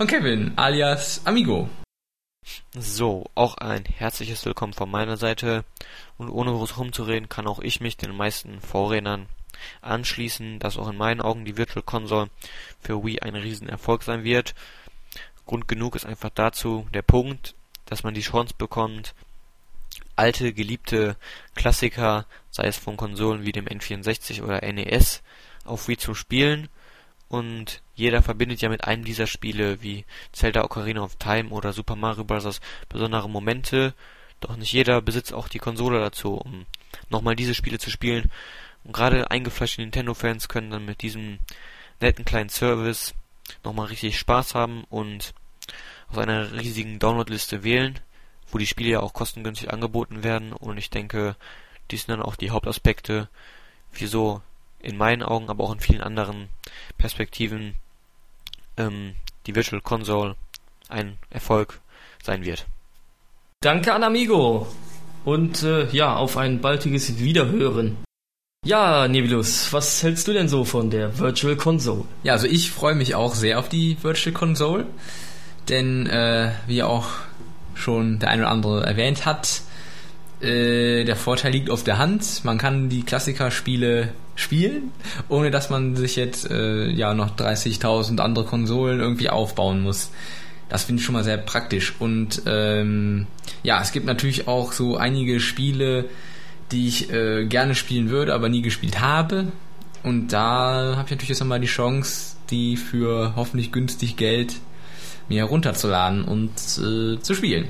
von 0.00 0.06
Kevin 0.06 0.52
alias 0.56 1.20
Amigo. 1.26 1.68
So, 2.72 3.28
auch 3.34 3.56
ein 3.58 3.84
herzliches 3.84 4.44
Willkommen 4.44 4.72
von 4.74 4.88
meiner 4.88 5.16
Seite 5.16 5.64
und 6.18 6.30
ohne 6.30 6.52
groß 6.52 6.78
rumzureden 6.78 7.28
kann 7.28 7.48
auch 7.48 7.58
ich 7.58 7.80
mich 7.80 7.96
den 7.96 8.16
meisten 8.16 8.60
Vorrednern 8.60 9.26
anschließen, 9.82 10.60
dass 10.60 10.78
auch 10.78 10.88
in 10.88 10.96
meinen 10.96 11.20
Augen 11.20 11.44
die 11.44 11.56
Virtual 11.56 11.82
Console 11.82 12.30
für 12.80 13.04
Wii 13.04 13.20
ein 13.22 13.34
Riesenerfolg 13.34 14.04
sein 14.04 14.22
wird. 14.22 14.54
Grund 15.46 15.66
genug 15.66 15.96
ist 15.96 16.06
einfach 16.06 16.30
dazu 16.32 16.86
der 16.94 17.02
Punkt, 17.02 17.56
dass 17.86 18.04
man 18.04 18.14
die 18.14 18.20
Chance 18.20 18.54
bekommt, 18.56 19.14
alte, 20.14 20.52
geliebte 20.52 21.16
Klassiker, 21.56 22.24
sei 22.50 22.68
es 22.68 22.76
von 22.76 22.96
Konsolen 22.96 23.44
wie 23.44 23.52
dem 23.52 23.66
N64 23.66 24.42
oder 24.42 24.60
NES, 24.62 25.22
auf 25.64 25.88
Wii 25.88 25.96
zu 25.96 26.14
spielen 26.14 26.68
und 27.30 27.80
jeder 27.94 28.22
verbindet 28.22 28.60
ja 28.60 28.68
mit 28.68 28.84
einem 28.84 29.04
dieser 29.04 29.28
Spiele 29.28 29.80
wie 29.82 30.04
Zelda 30.32 30.64
Ocarina 30.64 31.00
of 31.00 31.14
Time 31.14 31.50
oder 31.50 31.72
Super 31.72 31.94
Mario 31.94 32.24
Bros. 32.24 32.60
besondere 32.88 33.30
Momente, 33.30 33.94
doch 34.40 34.56
nicht 34.56 34.72
jeder 34.72 35.00
besitzt 35.00 35.32
auch 35.32 35.46
die 35.46 35.60
Konsole 35.60 36.00
dazu, 36.00 36.34
um 36.34 36.66
nochmal 37.08 37.36
diese 37.36 37.54
Spiele 37.54 37.78
zu 37.78 37.88
spielen. 37.88 38.32
Und 38.82 38.92
gerade 38.92 39.30
eingefleischte 39.30 39.80
Nintendo-Fans 39.80 40.48
können 40.48 40.72
dann 40.72 40.84
mit 40.84 41.02
diesem 41.02 41.38
netten 42.00 42.24
kleinen 42.24 42.48
Service 42.48 43.14
nochmal 43.62 43.86
richtig 43.86 44.18
Spaß 44.18 44.56
haben 44.56 44.82
und 44.90 45.32
aus 46.08 46.18
einer 46.18 46.50
riesigen 46.60 46.98
Downloadliste 46.98 47.62
wählen, 47.62 48.00
wo 48.50 48.58
die 48.58 48.66
Spiele 48.66 48.90
ja 48.90 49.00
auch 49.00 49.12
kostengünstig 49.12 49.72
angeboten 49.72 50.24
werden. 50.24 50.52
Und 50.52 50.78
ich 50.78 50.90
denke, 50.90 51.36
dies 51.92 52.06
sind 52.06 52.10
dann 52.16 52.26
auch 52.26 52.34
die 52.34 52.50
Hauptaspekte, 52.50 53.28
wieso 53.92 54.42
in 54.82 54.96
meinen 54.96 55.22
Augen, 55.22 55.48
aber 55.48 55.64
auch 55.64 55.72
in 55.72 55.80
vielen 55.80 56.00
anderen 56.00 56.48
Perspektiven 56.98 57.74
ähm, 58.76 59.14
die 59.46 59.54
Virtual 59.54 59.80
Console 59.80 60.36
ein 60.88 61.18
Erfolg 61.30 61.80
sein 62.22 62.44
wird. 62.44 62.66
Danke 63.60 63.92
an 63.92 64.02
Amigo 64.02 64.66
und 65.24 65.62
äh, 65.62 65.88
ja, 65.90 66.16
auf 66.16 66.36
ein 66.36 66.60
baldiges 66.60 67.18
Wiederhören. 67.18 67.98
Ja, 68.64 69.08
Nebulus, 69.08 69.72
was 69.72 70.02
hältst 70.02 70.28
du 70.28 70.32
denn 70.32 70.48
so 70.48 70.64
von 70.64 70.90
der 70.90 71.18
Virtual 71.18 71.56
Console? 71.56 72.04
Ja, 72.22 72.34
also 72.34 72.46
ich 72.46 72.70
freue 72.70 72.94
mich 72.94 73.14
auch 73.14 73.34
sehr 73.34 73.58
auf 73.58 73.68
die 73.68 73.96
Virtual 74.02 74.34
Console, 74.34 74.86
denn 75.68 76.06
äh, 76.06 76.52
wie 76.66 76.82
auch 76.82 77.08
schon 77.74 78.18
der 78.18 78.30
eine 78.30 78.42
oder 78.42 78.50
andere 78.50 78.86
erwähnt 78.86 79.24
hat, 79.24 79.62
äh, 80.40 81.04
der 81.04 81.16
Vorteil 81.16 81.52
liegt 81.52 81.70
auf 81.70 81.84
der 81.84 81.98
Hand. 81.98 82.44
Man 82.44 82.58
kann 82.58 82.88
die 82.88 83.02
Klassikerspiele 83.02 84.12
spielen, 84.40 84.92
ohne 85.28 85.50
dass 85.50 85.70
man 85.70 85.96
sich 85.96 86.16
jetzt 86.16 86.50
äh, 86.50 86.88
ja 86.88 87.14
noch 87.14 87.36
30.000 87.36 88.18
andere 88.20 88.44
Konsolen 88.44 89.00
irgendwie 89.00 89.30
aufbauen 89.30 89.82
muss. 89.82 90.10
Das 90.68 90.84
finde 90.84 91.00
ich 91.00 91.06
schon 91.06 91.14
mal 91.14 91.24
sehr 91.24 91.36
praktisch. 91.36 91.94
Und 91.98 92.42
ähm, 92.46 93.26
ja, 93.62 93.80
es 93.82 93.92
gibt 93.92 94.06
natürlich 94.06 94.46
auch 94.48 94.72
so 94.72 94.96
einige 94.96 95.40
Spiele, 95.40 96.06
die 96.70 96.88
ich 96.88 97.12
äh, 97.12 97.44
gerne 97.46 97.74
spielen 97.74 98.08
würde, 98.08 98.34
aber 98.34 98.48
nie 98.48 98.62
gespielt 98.62 99.00
habe. 99.00 99.48
Und 100.02 100.28
da 100.28 100.94
habe 100.96 101.04
ich 101.06 101.10
natürlich 101.10 101.30
jetzt 101.30 101.40
nochmal 101.40 101.60
die 101.60 101.66
Chance, 101.66 102.36
die 102.50 102.76
für 102.76 103.34
hoffentlich 103.36 103.72
günstig 103.72 104.16
Geld 104.16 104.54
mir 105.28 105.38
herunterzuladen 105.38 106.24
und 106.24 106.52
äh, 106.78 107.20
zu 107.20 107.34
spielen. 107.34 107.68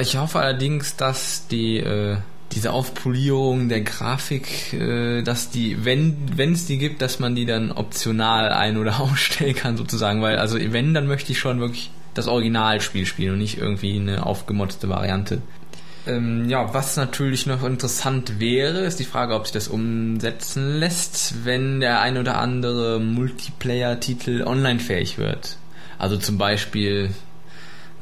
Ich 0.00 0.16
hoffe 0.16 0.38
allerdings, 0.38 0.96
dass 0.96 1.48
die 1.48 1.78
äh, 1.78 2.18
diese 2.52 2.72
Aufpolierung 2.72 3.68
der 3.68 3.80
Grafik, 3.80 4.72
äh, 4.74 5.22
dass 5.22 5.50
die, 5.50 5.84
wenn 5.84 6.52
es 6.52 6.66
die 6.66 6.78
gibt, 6.78 7.02
dass 7.02 7.18
man 7.18 7.34
die 7.34 7.46
dann 7.46 7.72
optional 7.72 8.52
ein- 8.52 8.76
oder 8.76 9.00
ausstellen 9.00 9.54
kann 9.54 9.76
sozusagen, 9.76 10.22
weil 10.22 10.36
also 10.36 10.58
wenn, 10.60 10.94
dann 10.94 11.06
möchte 11.06 11.32
ich 11.32 11.38
schon 11.38 11.60
wirklich 11.60 11.90
das 12.14 12.28
Originalspiel 12.28 13.06
spielen 13.06 13.32
und 13.32 13.38
nicht 13.38 13.58
irgendwie 13.58 13.98
eine 13.98 14.26
aufgemotzte 14.26 14.88
Variante. 14.88 15.40
Ähm, 16.06 16.48
ja, 16.48 16.74
was 16.74 16.96
natürlich 16.96 17.46
noch 17.46 17.62
interessant 17.62 18.40
wäre, 18.40 18.80
ist 18.80 18.98
die 18.98 19.04
Frage, 19.04 19.34
ob 19.34 19.46
sich 19.46 19.52
das 19.52 19.68
umsetzen 19.68 20.78
lässt, 20.78 21.44
wenn 21.44 21.80
der 21.80 22.00
ein 22.00 22.18
oder 22.18 22.38
andere 22.38 22.98
Multiplayer-Titel 22.98 24.42
online 24.44 24.80
fähig 24.80 25.18
wird. 25.18 25.56
Also 25.98 26.16
zum 26.16 26.38
Beispiel 26.38 27.10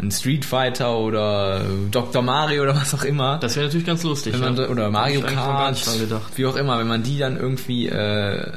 ein 0.01 0.11
Street 0.11 0.45
Fighter 0.45 0.97
oder 0.97 1.65
Dr. 1.91 2.23
Mario 2.23 2.63
oder 2.63 2.75
was 2.75 2.95
auch 2.95 3.05
immer. 3.05 3.39
Das 3.39 3.57
wäre 3.57 3.67
natürlich 3.67 3.87
ganz 3.87 4.03
lustig. 4.03 4.39
Man, 4.39 4.57
ja. 4.57 4.69
Oder 4.69 4.91
Mario 4.91 5.21
Kart, 5.21 5.79
wie 6.37 6.47
auch 6.47 6.57
immer, 6.57 6.79
wenn 6.79 6.89
man 6.89 7.03
die 7.03 7.19
dann 7.19 7.37
irgendwie 7.37 7.89
äh, 7.89 8.53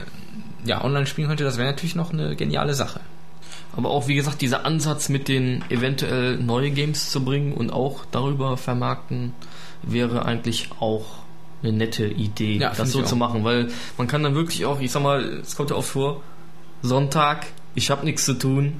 ja, 0.65 0.83
online 0.83 1.05
spielen 1.05 1.27
könnte, 1.27 1.43
das 1.43 1.57
wäre 1.57 1.67
natürlich 1.67 1.95
noch 1.95 2.13
eine 2.13 2.35
geniale 2.35 2.73
Sache. 2.73 3.01
Aber 3.75 3.89
auch, 3.89 4.07
wie 4.07 4.15
gesagt, 4.15 4.41
dieser 4.41 4.65
Ansatz 4.65 5.09
mit 5.09 5.27
den 5.27 5.63
eventuell 5.69 6.37
neue 6.37 6.71
Games 6.71 7.09
zu 7.09 7.25
bringen 7.25 7.53
und 7.53 7.71
auch 7.71 8.05
darüber 8.11 8.55
vermarkten, 8.55 9.33
wäre 9.81 10.25
eigentlich 10.25 10.69
auch 10.79 11.05
eine 11.61 11.73
nette 11.73 12.05
Idee, 12.05 12.57
Ja, 12.57 12.73
das 12.75 12.91
so 12.91 13.01
zu 13.01 13.15
machen, 13.15 13.43
weil 13.43 13.69
man 13.97 14.07
kann 14.07 14.21
dann 14.21 14.35
wirklich 14.35 14.65
auch, 14.65 14.79
ich 14.79 14.91
sag 14.91 15.01
mal, 15.01 15.23
es 15.23 15.55
kommt 15.55 15.71
ja 15.71 15.75
oft 15.75 15.89
vor, 15.89 16.21
Sonntag, 16.81 17.47
ich 17.73 17.89
habe 17.89 18.05
nichts 18.05 18.25
zu 18.25 18.33
tun. 18.33 18.73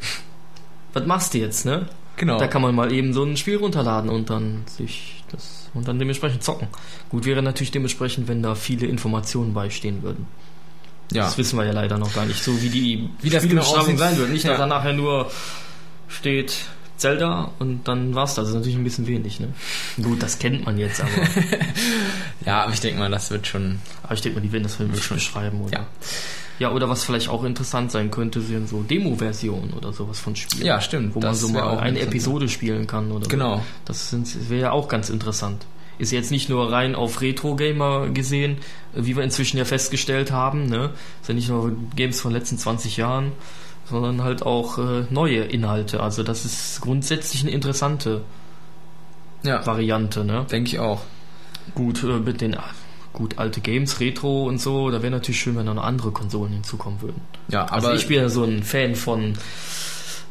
Was 0.94 1.06
machst 1.06 1.34
du 1.34 1.40
jetzt, 1.40 1.66
ne? 1.66 1.88
Genau. 2.18 2.38
Da 2.38 2.48
kann 2.48 2.62
man 2.62 2.76
mal 2.76 2.92
eben 2.94 3.14
so 3.14 3.24
ein 3.24 3.38
Spiel 3.38 3.58
runterladen 3.58 4.10
und 4.10 4.30
dann 4.30 4.64
sich 4.68 5.24
das 5.32 5.70
und 5.74 5.88
dann 5.88 5.98
dementsprechend 5.98 6.44
zocken. 6.44 6.68
Gut 7.10 7.26
wäre 7.26 7.42
natürlich 7.42 7.72
dementsprechend, 7.72 8.28
wenn 8.28 8.44
da 8.44 8.54
viele 8.56 8.86
Informationen 8.86 9.54
beistehen 9.54 10.04
würden. 10.04 10.28
ja. 11.12 11.24
Das 11.24 11.38
wissen 11.38 11.58
wir 11.58 11.66
ja 11.66 11.72
leider 11.74 11.98
noch 11.98 12.14
gar 12.14 12.26
nicht, 12.26 12.44
so 12.44 12.62
wie 12.62 12.70
die 12.70 13.10
Wie 13.22 13.30
das 13.32 13.48
genau 13.48 13.64
sein 13.64 13.98
wird. 14.18 14.30
Nicht, 14.30 14.46
dass 14.46 14.52
Ja. 14.52 14.58
da 14.58 14.66
nachher 14.68 14.94
nur 14.94 15.32
steht 16.08 16.54
Zelda 16.98 17.52
und 17.58 17.88
dann 17.88 18.14
war's 18.14 18.36
das. 18.36 18.44
Das 18.46 18.50
ist 18.50 18.56
natürlich 18.56 18.78
ein 18.78 18.84
bisschen 18.84 19.08
wenig, 19.08 19.40
ne? 19.40 19.50
Gut, 20.02 20.22
das 20.22 20.38
kennt 20.38 20.64
man 20.66 20.78
jetzt, 20.78 21.02
aber, 21.02 21.10
ja, 22.46 22.64
aber 22.64 22.74
ich 22.74 22.80
denke 22.80 23.00
mal, 23.00 23.10
das 23.10 23.32
wird 23.32 23.48
schon. 23.48 23.80
aber 24.04 24.14
ich 24.14 24.22
denke 24.22 24.38
mal, 24.40 24.46
die 24.46 24.52
werden 24.52 24.64
das 24.64 24.76
schon. 25.04 25.18
beschreiben, 25.18 25.62
oder? 25.62 25.74
Ja. 25.80 25.88
Ja, 26.60 26.72
oder 26.72 26.88
was 26.90 27.04
vielleicht 27.04 27.30
auch 27.30 27.44
interessant 27.44 27.92
sein 27.92 28.12
könnte, 28.12 28.40
sind 28.42 28.70
so 28.70 28.84
Demo-Versionen 28.84 29.74
oder 29.74 29.92
sowas 29.92 30.20
von 30.20 30.36
Spielen. 30.36 30.66
Ja, 30.66 30.80
stimmt. 30.82 31.16
Wo 31.16 31.20
man 31.20 31.30
Das 31.30 31.40
so 31.42 31.50
mal 31.50 31.64
auch 31.64 31.80
eine. 31.80 32.00
Episode 32.00 32.48
spielen 32.48 32.86
kann 32.88 33.12
oder 33.12 33.26
so. 33.26 33.30
Genau. 33.30 33.64
Das 33.86 34.12
sind- 34.12 34.50
wäre 34.50 34.62
ja 34.62 34.72
auch 34.72 34.88
ganz 34.88 35.10
interessant. 35.10 35.66
Ist 35.98 36.12
jetzt 36.12 36.32
nicht 36.32 36.50
nur 36.50 36.72
rein 36.72 36.96
auf 36.96 37.22
Retro-Gamer 37.22 38.10
gesehen, 38.10 38.58
wie 38.94 39.16
wir 39.16 39.24
inzwischen 39.24 39.58
ja 39.58 39.66
festgestellt 39.66 40.32
haben, 40.32 40.66
ne? 40.68 40.92
Ist 41.22 41.28
ja 41.30 41.34
nicht 41.36 41.50
nur 41.50 41.72
Games 41.96 42.20
von 42.22 42.32
den 42.32 42.40
letzten 42.40 42.58
20 42.58 42.98
Jahren, 42.98 43.32
sondern 43.90 44.24
halt 44.24 44.44
auch 44.44 44.78
äh, 44.80 45.06
neue 45.10 45.44
Inhalte. 45.44 46.02
Also 46.02 46.24
das 46.24 46.46
ist 46.46 46.82
grundsätzlich 46.82 47.42
eine 47.44 47.52
interessante 47.52 48.22
Ja, 49.44 49.66
Variante, 49.66 50.24
ne? 50.24 50.46
denke 50.50 50.70
ich 50.70 50.80
auch. 50.80 51.02
Gut, 51.76 52.04
äh, 52.04 52.20
mit 52.20 52.42
den 52.42 52.56
gut 53.14 53.38
alte 53.38 53.62
Games, 53.62 54.00
Retro 54.00 54.46
und 54.46 54.60
so, 54.60 54.90
da 54.90 55.02
wäre 55.02 55.12
natürlich 55.12 55.40
schön, 55.40 55.56
wenn 55.56 55.66
da 55.66 55.74
noch 55.74 55.84
andere 55.84 56.12
Konsolen 56.12 56.54
hinzukommen 56.54 57.02
würden. 57.02 57.22
Ja, 57.48 57.66
Also 57.66 57.88
aber 57.88 57.96
ich 57.96 58.08
bin 58.08 58.18
ja 58.18 58.30
so 58.30 58.44
ein 58.44 58.64
Fan 58.64 58.96
von 58.96 59.38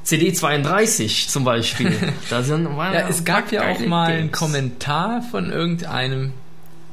CD32 0.05 1.29
zum 1.29 1.45
Beispiel. 1.45 1.93
da 2.31 2.43
sind, 2.43 2.65
ja, 2.65 3.09
es 3.09 3.25
gab 3.25 3.53
ja 3.53 3.71
auch 3.71 3.81
mal 3.81 4.11
einen 4.11 4.19
Games. 4.19 4.39
Kommentar 4.39 5.23
von 5.23 5.51
irgendeinem 5.51 6.33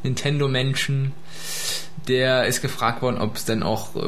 Nintendo-Menschen, 0.04 1.14
der 2.08 2.46
ist 2.46 2.62
gefragt 2.62 3.02
worden, 3.02 3.18
ob 3.18 3.36
es 3.36 3.46
denn 3.46 3.62
auch 3.62 3.96
äh, 3.96 4.00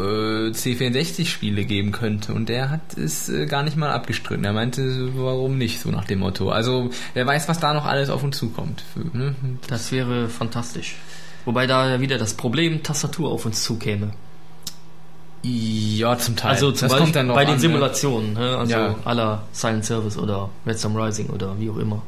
C64-Spiele 0.52 1.65
geben 1.65 1.91
könnte. 1.91 2.34
Und 2.34 2.50
der 2.50 2.70
hat 2.70 2.98
es 2.98 3.30
äh, 3.30 3.46
gar 3.46 3.63
nicht 3.63 3.78
mal 3.78 3.91
abgestritten. 3.91 4.46
Er 4.46 4.54
meinte, 4.54 5.12
warum 5.15 5.58
nicht, 5.58 5.82
so 5.82 5.89
nach 5.89 6.06
dem 6.06 6.20
Motto. 6.20 6.50
Also, 6.50 6.89
wer 7.13 7.28
weiß, 7.28 7.48
was 7.48 7.60
da 7.60 7.74
noch 7.74 7.86
alles 7.86 8.10
auf 8.10 8.24
uns 8.24 8.38
zukommt. 8.38 8.84
Für, 8.94 9.15
ne? 9.15 9.36
Das 9.67 9.91
wäre 9.91 10.30
fantastisch. 10.30 10.96
Wobei 11.45 11.67
da 11.67 11.89
ja 11.89 11.99
wieder 12.01 12.17
das 12.17 12.34
Problem 12.36 12.84
Tastatur 12.84 13.32
auf 13.32 13.45
uns 13.45 13.63
zukäme. 13.63 14.12
Ja, 15.43 16.17
zum 16.19 16.36
Teil. 16.36 16.51
Also 16.51 16.71
zum 16.71 16.88
das 16.88 16.91
Beispiel 16.91 16.99
kommt 17.06 17.15
dann 17.15 17.27
noch 17.27 17.36
bei 17.36 17.45
den 17.45 17.49
an, 17.51 17.56
ne? 17.56 17.62
Simulationen, 17.62 18.34
ne? 18.34 18.58
also 18.58 18.71
Ja. 18.73 18.95
aller 19.06 19.43
Silent 19.54 19.86
Service 19.86 20.17
oder 20.17 20.49
Redstone 20.67 21.04
Rising 21.04 21.27
oder 21.30 21.60
wie 21.60 21.69
auch 21.69 21.77
immer. 21.77 22.04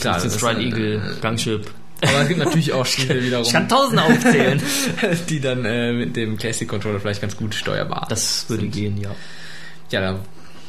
Klar, 0.00 0.16
F-15 0.16 0.24
das 0.24 0.36
Stride 0.36 0.60
ist, 0.60 0.66
Eagle, 0.66 0.94
äh, 1.16 1.20
Gangship. 1.20 1.70
Aber 2.02 2.20
es 2.22 2.28
gibt 2.28 2.40
natürlich 2.44 2.72
auch 2.72 2.84
Spiele 2.86 3.22
wiederum, 3.22 3.44
Ich 3.44 3.52
kann 3.52 3.68
tausend 3.68 3.98
aufzählen. 4.00 4.62
die 5.28 5.40
dann 5.40 5.64
äh, 5.64 5.92
mit 5.92 6.14
dem 6.14 6.36
Classic 6.36 6.68
Controller 6.68 7.00
vielleicht 7.00 7.22
ganz 7.22 7.36
gut 7.36 7.54
steuerbar 7.54 8.06
Das 8.08 8.48
würde 8.48 8.62
sind. 8.62 8.72
gehen, 8.74 8.98
ja. 9.00 9.10
Ja, 9.90 10.00
da 10.00 10.18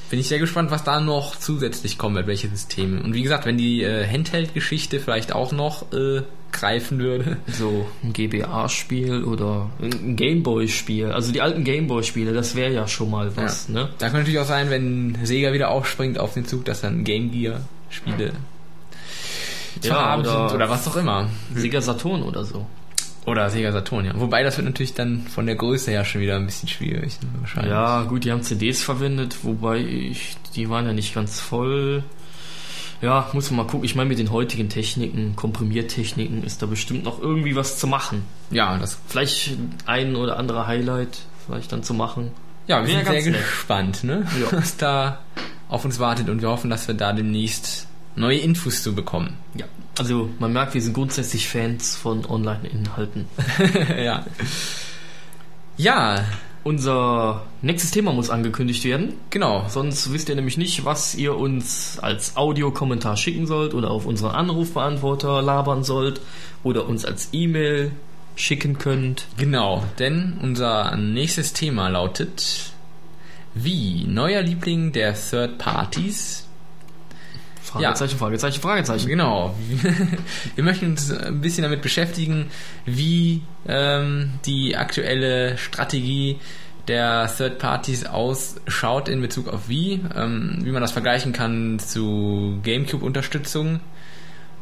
bin 0.10 0.20
ich 0.20 0.28
sehr 0.28 0.40
gespannt, 0.40 0.72
was 0.72 0.84
da 0.84 1.00
noch 1.02 1.36
zusätzlich 1.36 1.98
kommen 1.98 2.16
wird, 2.16 2.28
welche 2.28 2.48
Systeme. 2.50 3.02
Und 3.04 3.14
wie 3.14 3.24
gesagt, 3.24 3.46
wenn 3.46 3.58
die 3.58 3.84
äh, 3.84 4.06
Handheld-Geschichte 4.08 5.00
vielleicht 5.00 5.34
auch 5.34 5.52
noch 5.52 5.92
äh, 5.92 6.22
greifen 6.52 7.00
würde. 7.00 7.38
So 7.48 7.88
ein 8.04 8.14
GBA-Spiel 8.14 9.24
oder 9.26 9.70
ein 9.82 10.16
Gameboy-Spiel. 10.16 11.12
Also 11.12 11.32
die 11.32 11.42
alten 11.42 11.64
Gameboy-Spiele, 11.64 12.34
das 12.34 12.56
wäre 12.56 12.74
ja 12.74 12.88
schon 12.88 13.12
mal 13.12 13.36
was, 13.36 13.68
ne? 13.70 13.90
Da 13.98 14.08
kann 14.10 14.20
natürlich 14.20 14.40
auch 14.40 14.46
sein, 14.46 14.70
wenn 14.70 15.18
Sega 15.24 15.52
wieder 15.54 15.70
aufspringt 15.70 16.20
auf 16.20 16.34
den 16.34 16.46
Zug, 16.46 16.64
dass 16.66 16.82
dann 16.82 17.04
Game 17.04 17.32
Gear-Spiele 17.32 18.32
Ja, 19.84 19.94
haben 20.06 20.22
oder- 20.22 20.48
sind 20.50 20.56
oder 20.56 20.70
was 20.70 20.88
auch 20.88 20.96
immer. 20.96 21.30
Sega 21.54 21.82
Saturn 21.82 22.24
oder 22.24 22.46
so. 22.46 22.66
Oder 23.28 23.50
Sega 23.50 23.74
Saturn, 23.74 24.06
ja. 24.06 24.14
Wobei 24.16 24.42
das 24.42 24.56
wird 24.58 24.66
natürlich 24.66 24.94
dann 24.94 25.24
von 25.28 25.46
der 25.46 25.56
Größe 25.56 25.92
her 25.92 26.06
schon 26.06 26.22
wieder 26.22 26.38
ein 26.38 26.46
bisschen 26.46 26.70
schwierig. 26.70 27.20
Ne, 27.22 27.28
wahrscheinlich. 27.42 27.72
Ja, 27.72 28.04
gut, 28.04 28.24
die 28.24 28.32
haben 28.32 28.42
CDs 28.42 28.82
verwendet, 28.82 29.40
wobei 29.44 29.80
ich, 29.80 30.38
die 30.56 30.70
waren 30.70 30.86
ja 30.86 30.94
nicht 30.94 31.14
ganz 31.14 31.40
voll. 31.42 32.04
Ja, 33.02 33.30
muss 33.34 33.52
man 33.52 33.58
mal 33.58 33.70
gucken. 33.70 33.84
Ich 33.84 33.96
meine, 33.96 34.08
mit 34.08 34.18
den 34.18 34.32
heutigen 34.32 34.70
Techniken, 34.70 35.36
Komprimiertechniken, 35.36 36.42
ist 36.44 36.62
da 36.62 36.68
bestimmt 36.68 37.04
noch 37.04 37.22
irgendwie 37.22 37.56
was 37.56 37.78
zu 37.78 37.86
machen. 37.86 38.24
Ja, 38.50 38.78
das, 38.78 38.98
Vielleicht 39.08 39.58
ein 39.86 40.16
oder 40.16 40.38
andere 40.40 40.66
Highlight 40.66 41.20
vielleicht 41.46 41.72
dann 41.74 41.84
zu 41.84 41.94
machen. 41.94 42.32
ja 42.68 42.82
wir 42.88 42.94
Wäre 42.96 43.06
sind 43.14 43.24
sehr 43.24 43.32
nett. 43.34 43.42
gespannt, 43.42 44.04
ne? 44.06 44.26
Ja. 44.42 44.52
was 44.58 44.78
da 44.78 45.20
auf 45.68 45.84
uns 45.84 46.00
wartet 46.00 46.30
und 46.30 46.42
wir 46.42 46.48
hoffen, 46.48 46.70
dass 46.70 46.88
wir 46.88 46.96
da 46.96 47.12
demnächst 47.12 47.88
neue 48.16 48.38
Infos 48.40 48.84
zu 48.84 48.96
bekommen. 48.96 49.36
Ja. 49.54 49.66
Also 49.98 50.30
man 50.40 50.54
merkt, 50.54 50.74
wir 50.74 50.82
sind 50.82 50.94
grundsätzlich 50.94 51.48
Fans 51.48 51.96
von 51.96 52.26
Online-Inhalten. 52.26 53.26
ja. 54.04 54.26
Ja, 55.78 56.26
Unser 56.64 57.44
nächstes 57.62 57.92
Thema 57.92 58.12
muss 58.12 58.30
angekündigt 58.30 58.84
werden. 58.84 59.14
genau. 59.30 59.66
Sonst 59.70 60.12
wisst 60.12 60.28
ihr 60.30 60.36
nämlich 60.36 60.58
nicht, 60.58 60.84
was 60.86 61.16
ihr 61.16 61.36
uns 61.38 61.98
als 62.02 62.36
Audiokommentar 62.36 63.16
schicken 63.16 63.48
sollt 63.48 63.74
oder 63.74 63.90
auf 63.92 64.06
unseren 64.06 64.32
Anrufbeantworter 64.36 65.42
labern 65.42 65.84
sollt 65.84 66.20
oder 66.64 66.88
uns 66.88 67.06
als 67.06 67.30
E-Mail 67.32 67.92
schicken 68.36 68.78
könnt. 68.78 69.28
Genau, 69.38 69.84
denn 69.98 70.38
unser 70.42 70.96
nächstes 70.98 71.54
Thema 71.54 71.88
lautet 71.88 72.72
wie 73.54 74.04
neuer 74.06 74.42
Liebling 74.42 74.92
der 74.92 75.16
Third 75.16 75.58
Parties. 75.58 76.47
Fragezeichen, 77.68 78.18
Fragezeichen, 78.18 78.62
Fragezeichen. 78.62 79.08
Genau. 79.08 79.56
Wir 80.56 80.64
möchten 80.64 80.88
uns 80.88 81.12
ein 81.12 81.42
bisschen 81.42 81.64
damit 81.64 81.82
beschäftigen, 81.82 82.50
wie 82.86 83.44
ähm, 83.68 84.32
die 84.46 84.76
aktuelle 84.76 85.58
Strategie 85.58 86.40
der 86.88 87.30
Third 87.36 87.60
Parties 87.60 88.06
ausschaut 88.06 89.10
in 89.10 89.22
Bezug 89.22 89.50
auf 89.50 89.68
wie, 89.68 90.00
ähm, 90.16 90.60
wie 90.62 90.72
man 90.72 90.82
das 90.82 90.94
vergleichen 90.94 91.34
kann 91.34 91.80
zu 91.80 92.60
GameCube-Unterstützung. 92.64 93.82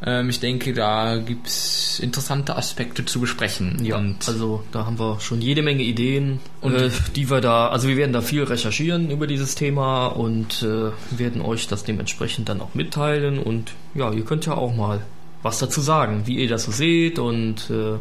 Ähm, 0.04 0.28
ich 0.28 0.40
denke, 0.40 0.74
da 0.74 1.16
gibt's 1.16 1.98
interessante 2.00 2.56
Aspekte 2.56 3.04
zu 3.06 3.18
besprechen. 3.20 3.82
Ja, 3.84 3.96
Und 3.96 4.28
also 4.28 4.62
da 4.72 4.84
haben 4.84 4.98
wir 4.98 5.20
schon 5.20 5.40
jede 5.40 5.62
Menge 5.62 5.82
Ideen, 5.82 6.40
Und- 6.60 6.74
äh, 6.74 6.90
die 7.14 7.30
wir 7.30 7.40
da, 7.40 7.68
also 7.68 7.88
wir 7.88 7.96
werden 7.96 8.12
da 8.12 8.20
viel 8.20 8.42
recherchieren 8.44 9.10
über 9.10 9.26
dieses 9.26 9.54
Thema 9.54 10.08
und 10.08 10.62
äh, 10.62 10.90
werden 11.18 11.40
euch 11.40 11.66
das 11.66 11.84
dementsprechend 11.84 12.48
dann 12.50 12.60
auch 12.60 12.74
mitteilen 12.74 13.38
und 13.38 13.72
ja, 13.94 14.12
ihr 14.12 14.24
könnt 14.24 14.44
ja 14.46 14.54
auch 14.54 14.74
mal 14.74 15.00
was 15.42 15.58
dazu 15.60 15.80
sagen, 15.80 16.22
wie 16.26 16.36
ihr 16.42 16.48
das 16.48 16.64
so 16.64 16.72
seht 16.72 17.18
und 17.18 17.70
äh, 17.70 17.94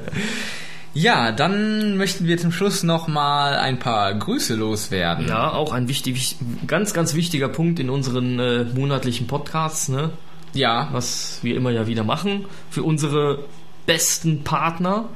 ja, 0.95 1.33
dann 1.33 1.97
möchten 1.97 2.25
wir 2.25 2.37
zum 2.37 2.53
Schluss 2.53 2.81
noch 2.81 3.09
mal 3.09 3.57
ein 3.57 3.79
paar 3.79 4.13
Grüße 4.13 4.55
loswerden. 4.55 5.27
Ja, 5.27 5.51
auch 5.51 5.73
ein 5.73 5.89
wichtig, 5.89 6.37
ganz, 6.67 6.93
ganz 6.93 7.13
wichtiger 7.13 7.49
Punkt 7.49 7.79
in 7.81 7.89
unseren 7.89 8.39
äh, 8.39 8.63
monatlichen 8.63 9.27
Podcasts, 9.27 9.89
ne? 9.89 10.11
Ja, 10.53 10.87
was 10.93 11.39
wir 11.41 11.57
immer 11.57 11.69
ja 11.71 11.85
wieder 11.85 12.05
machen, 12.05 12.45
für 12.69 12.83
unsere 12.83 13.43
besten 13.85 14.45
Partner. 14.45 15.09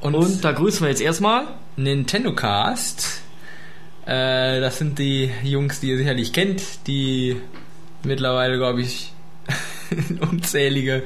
Und, 0.00 0.16
und 0.16 0.44
da 0.44 0.50
grüßen 0.50 0.80
wir 0.80 0.88
jetzt 0.88 1.00
erstmal 1.00 1.46
Nintendo 1.76 2.34
Cast. 2.34 3.22
Äh, 4.06 4.60
das 4.60 4.78
sind 4.78 4.98
die 4.98 5.30
Jungs, 5.44 5.78
die 5.78 5.90
ihr 5.90 5.98
sicherlich 5.98 6.32
kennt, 6.32 6.88
die 6.88 7.36
mittlerweile, 8.02 8.56
glaube 8.56 8.80
ich, 8.80 9.12
unzählige 10.30 11.02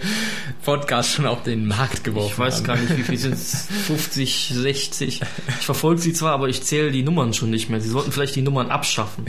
Podcasts 0.64 1.14
schon 1.14 1.26
auf 1.26 1.42
den 1.42 1.66
Markt 1.66 2.04
geworfen 2.04 2.32
Ich 2.32 2.38
weiß 2.38 2.56
haben. 2.58 2.64
gar 2.64 2.76
nicht, 2.76 2.96
wie 2.96 3.02
viel 3.02 3.18
sind 3.18 3.34
es? 3.34 3.68
50, 3.86 4.52
60? 4.54 5.20
Ich 5.58 5.64
verfolge 5.66 6.00
sie 6.00 6.12
zwar, 6.12 6.32
aber 6.32 6.48
ich 6.48 6.62
zähle 6.62 6.90
die 6.90 7.02
Nummern 7.02 7.34
schon 7.34 7.50
nicht 7.50 7.68
mehr. 7.68 7.80
Sie 7.80 7.88
sollten 7.88 8.12
vielleicht 8.12 8.36
die 8.36 8.42
Nummern 8.42 8.70
abschaffen. 8.70 9.24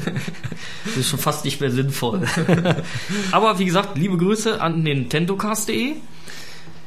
das 0.84 0.96
ist 0.96 1.08
schon 1.08 1.18
fast 1.18 1.44
nicht 1.44 1.60
mehr 1.60 1.70
sinnvoll. 1.70 2.22
aber 3.32 3.58
wie 3.58 3.64
gesagt, 3.64 3.96
liebe 3.96 4.16
Grüße 4.16 4.60
an 4.60 4.82
nintendocast.de. 4.82 5.96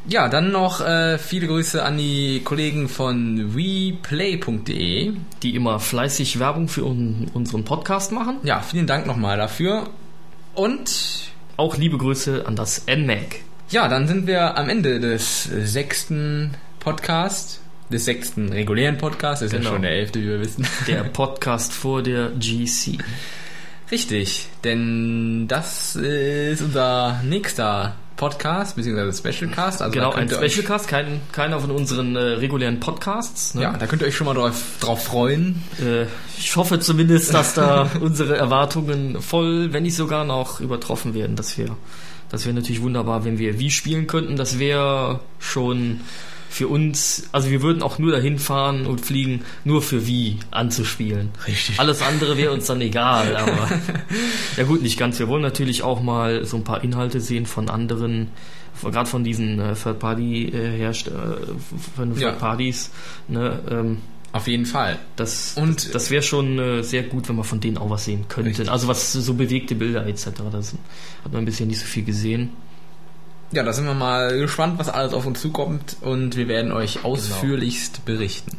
Ja, 0.07 0.29
dann 0.29 0.51
noch 0.51 0.81
äh, 0.81 1.17
viele 1.17 1.47
Grüße 1.47 1.83
an 1.83 1.97
die 1.97 2.41
Kollegen 2.43 2.89
von 2.89 3.55
weplay.de. 3.55 5.13
Die 5.41 5.55
immer 5.55 5.79
fleißig 5.79 6.37
Werbung 6.37 6.67
für 6.67 6.85
un 6.85 7.27
unseren 7.33 7.63
Podcast 7.63 8.11
machen. 8.11 8.37
Ja, 8.43 8.61
vielen 8.61 8.85
Dank 8.85 9.07
nochmal 9.07 9.37
dafür. 9.37 9.89
Und 10.53 11.31
auch 11.57 11.77
liebe 11.77 11.97
Grüße 11.97 12.45
an 12.45 12.55
das 12.55 12.85
NMAC. 12.87 13.37
Ja, 13.69 13.87
dann 13.87 14.07
sind 14.07 14.27
wir 14.27 14.57
am 14.57 14.69
Ende 14.69 14.99
des 14.99 15.43
sechsten 15.43 16.51
Podcasts, 16.79 17.61
des 17.91 18.05
sechsten 18.05 18.51
regulären 18.51 18.97
Podcasts. 18.97 19.39
Das 19.41 19.51
ist 19.51 19.57
Genau. 19.57 19.69
ja 19.69 19.73
schon 19.73 19.81
der 19.83 19.91
elfte, 19.91 20.19
wie 20.21 20.27
wir 20.27 20.39
wissen. 20.39 20.67
Der 20.87 21.03
Podcast 21.03 21.73
vor 21.73 22.03
der 22.03 22.29
GC. 22.39 22.97
Richtig, 23.91 24.47
denn 24.63 25.47
das 25.47 25.95
ist 25.95 26.61
unser 26.61 27.21
nächster 27.23 27.95
Podcast, 28.17 28.75
beziehungsweise 28.75 29.17
Specialcast. 29.17 29.81
Also 29.81 29.91
genau, 29.91 30.11
ein 30.11 30.29
Specialcast, 30.29 30.87
kein, 30.87 31.21
keiner 31.31 31.59
von 31.59 31.71
unseren 31.71 32.15
äh, 32.15 32.19
regulären 32.19 32.79
Podcasts. 32.79 33.55
Ne? 33.55 33.63
Ja, 33.63 33.73
da 33.73 33.87
könnt 33.87 34.01
ihr 34.01 34.07
euch 34.07 34.15
schon 34.15 34.25
mal 34.25 34.33
drauf, 34.33 34.61
drauf 34.79 35.03
freuen. 35.03 35.63
Äh, 35.79 36.05
ich 36.37 36.55
hoffe 36.55 36.79
zumindest, 36.79 37.33
dass 37.33 37.53
da 37.53 37.89
unsere 37.99 38.37
Erwartungen 38.37 39.21
voll, 39.21 39.73
wenn 39.73 39.83
nicht 39.83 39.95
sogar 39.95 40.23
noch 40.23 40.59
übertroffen 40.59 41.13
werden. 41.13 41.35
Das 41.35 41.57
wäre 41.57 41.75
das 42.29 42.45
wäre 42.45 42.55
natürlich 42.55 42.81
wunderbar, 42.81 43.23
wenn 43.23 43.37
wir 43.37 43.59
wie 43.59 43.71
spielen 43.71 44.07
könnten. 44.07 44.35
Das 44.35 44.59
wäre 44.59 45.19
schon 45.39 46.01
für 46.55 46.69
uns, 46.69 47.27
also 47.33 47.49
wir 47.49 47.61
würden 47.61 47.83
auch 47.83 47.99
nur 47.99 48.13
dahin 48.13 48.39
fahren 48.39 48.85
und 48.85 49.01
fliegen, 49.05 49.41
nur 49.65 49.81
für 49.81 50.07
wie 50.07 50.37
anzuspielen. 50.51 51.31
Richtig. 51.45 51.81
Alles 51.81 52.01
andere 52.01 52.37
wäre 52.37 52.53
uns 52.53 52.65
dann 52.67 52.79
egal, 52.79 53.35
aber 53.35 53.69
ja 54.55 54.63
gut, 54.63 54.81
nicht 54.81 54.97
ganz. 54.97 55.19
Wir 55.19 55.27
wollen 55.27 55.41
natürlich 55.41 55.83
auch 55.83 56.01
mal 56.01 56.45
so 56.45 56.55
ein 56.55 56.63
paar 56.63 56.81
Inhalte 56.81 57.19
sehen 57.19 57.45
von 57.45 57.69
anderen, 57.69 58.29
gerade 58.81 59.09
von 59.09 59.25
diesen 59.25 59.59
äh, 59.59 59.73
Third-Party-Herstellern, 59.75 61.37
von 61.95 62.17
Ja. 62.17 62.29
Third-Parties, 62.29 62.91
ne, 63.27 63.59
ähm, 63.69 63.97
Auf 64.31 64.47
jeden 64.47 64.65
Fall. 64.65 64.97
das, 65.17 65.53
Und- 65.57 65.85
das, 65.85 65.91
das 65.91 66.09
wäre 66.11 66.23
schon 66.23 66.57
äh, 66.59 66.83
sehr 66.83 67.03
gut, 67.03 67.27
wenn 67.29 67.35
wir 67.35 67.43
von 67.43 67.59
denen 67.59 67.77
auch 67.77 67.89
was 67.89 68.05
sehen 68.05 68.25
könnten. 68.29 68.49
Richtig. 68.49 68.69
Also 68.71 68.87
was 68.87 69.11
so 69.11 69.33
bewegte 69.33 69.75
Bilder 69.75 70.05
etc. 70.07 70.27
Das 70.51 70.73
hat 71.23 71.33
man 71.33 71.43
bisher 71.45 71.65
nicht 71.65 71.79
so 71.79 71.85
viel 71.85 72.03
gesehen. 72.05 72.51
Ja, 73.51 73.63
da 73.63 73.73
sind 73.73 73.85
wir 73.85 73.93
mal 73.93 74.37
gespannt, 74.37 74.79
was 74.79 74.89
alles 74.89 75.13
auf 75.13 75.25
uns 75.25 75.41
zukommt 75.41 75.97
und 76.01 76.35
wir 76.35 76.47
werden 76.47 76.71
euch 76.71 77.05
ausführlichst 77.05 78.05
berichten. 78.05 78.57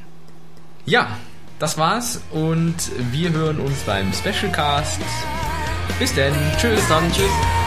Ja, 0.85 1.19
das 1.59 1.77
war's 1.77 2.21
und 2.33 2.77
wir 3.11 3.33
hören 3.33 3.61
uns 3.61 3.81
beim 3.81 4.13
Specialcast. 4.13 5.01
Bis 5.99 6.15
denn. 6.15 6.35
Tschüss. 6.59 6.77
Bis 6.77 6.89
dann, 6.89 7.11
tschüss. 7.13 7.66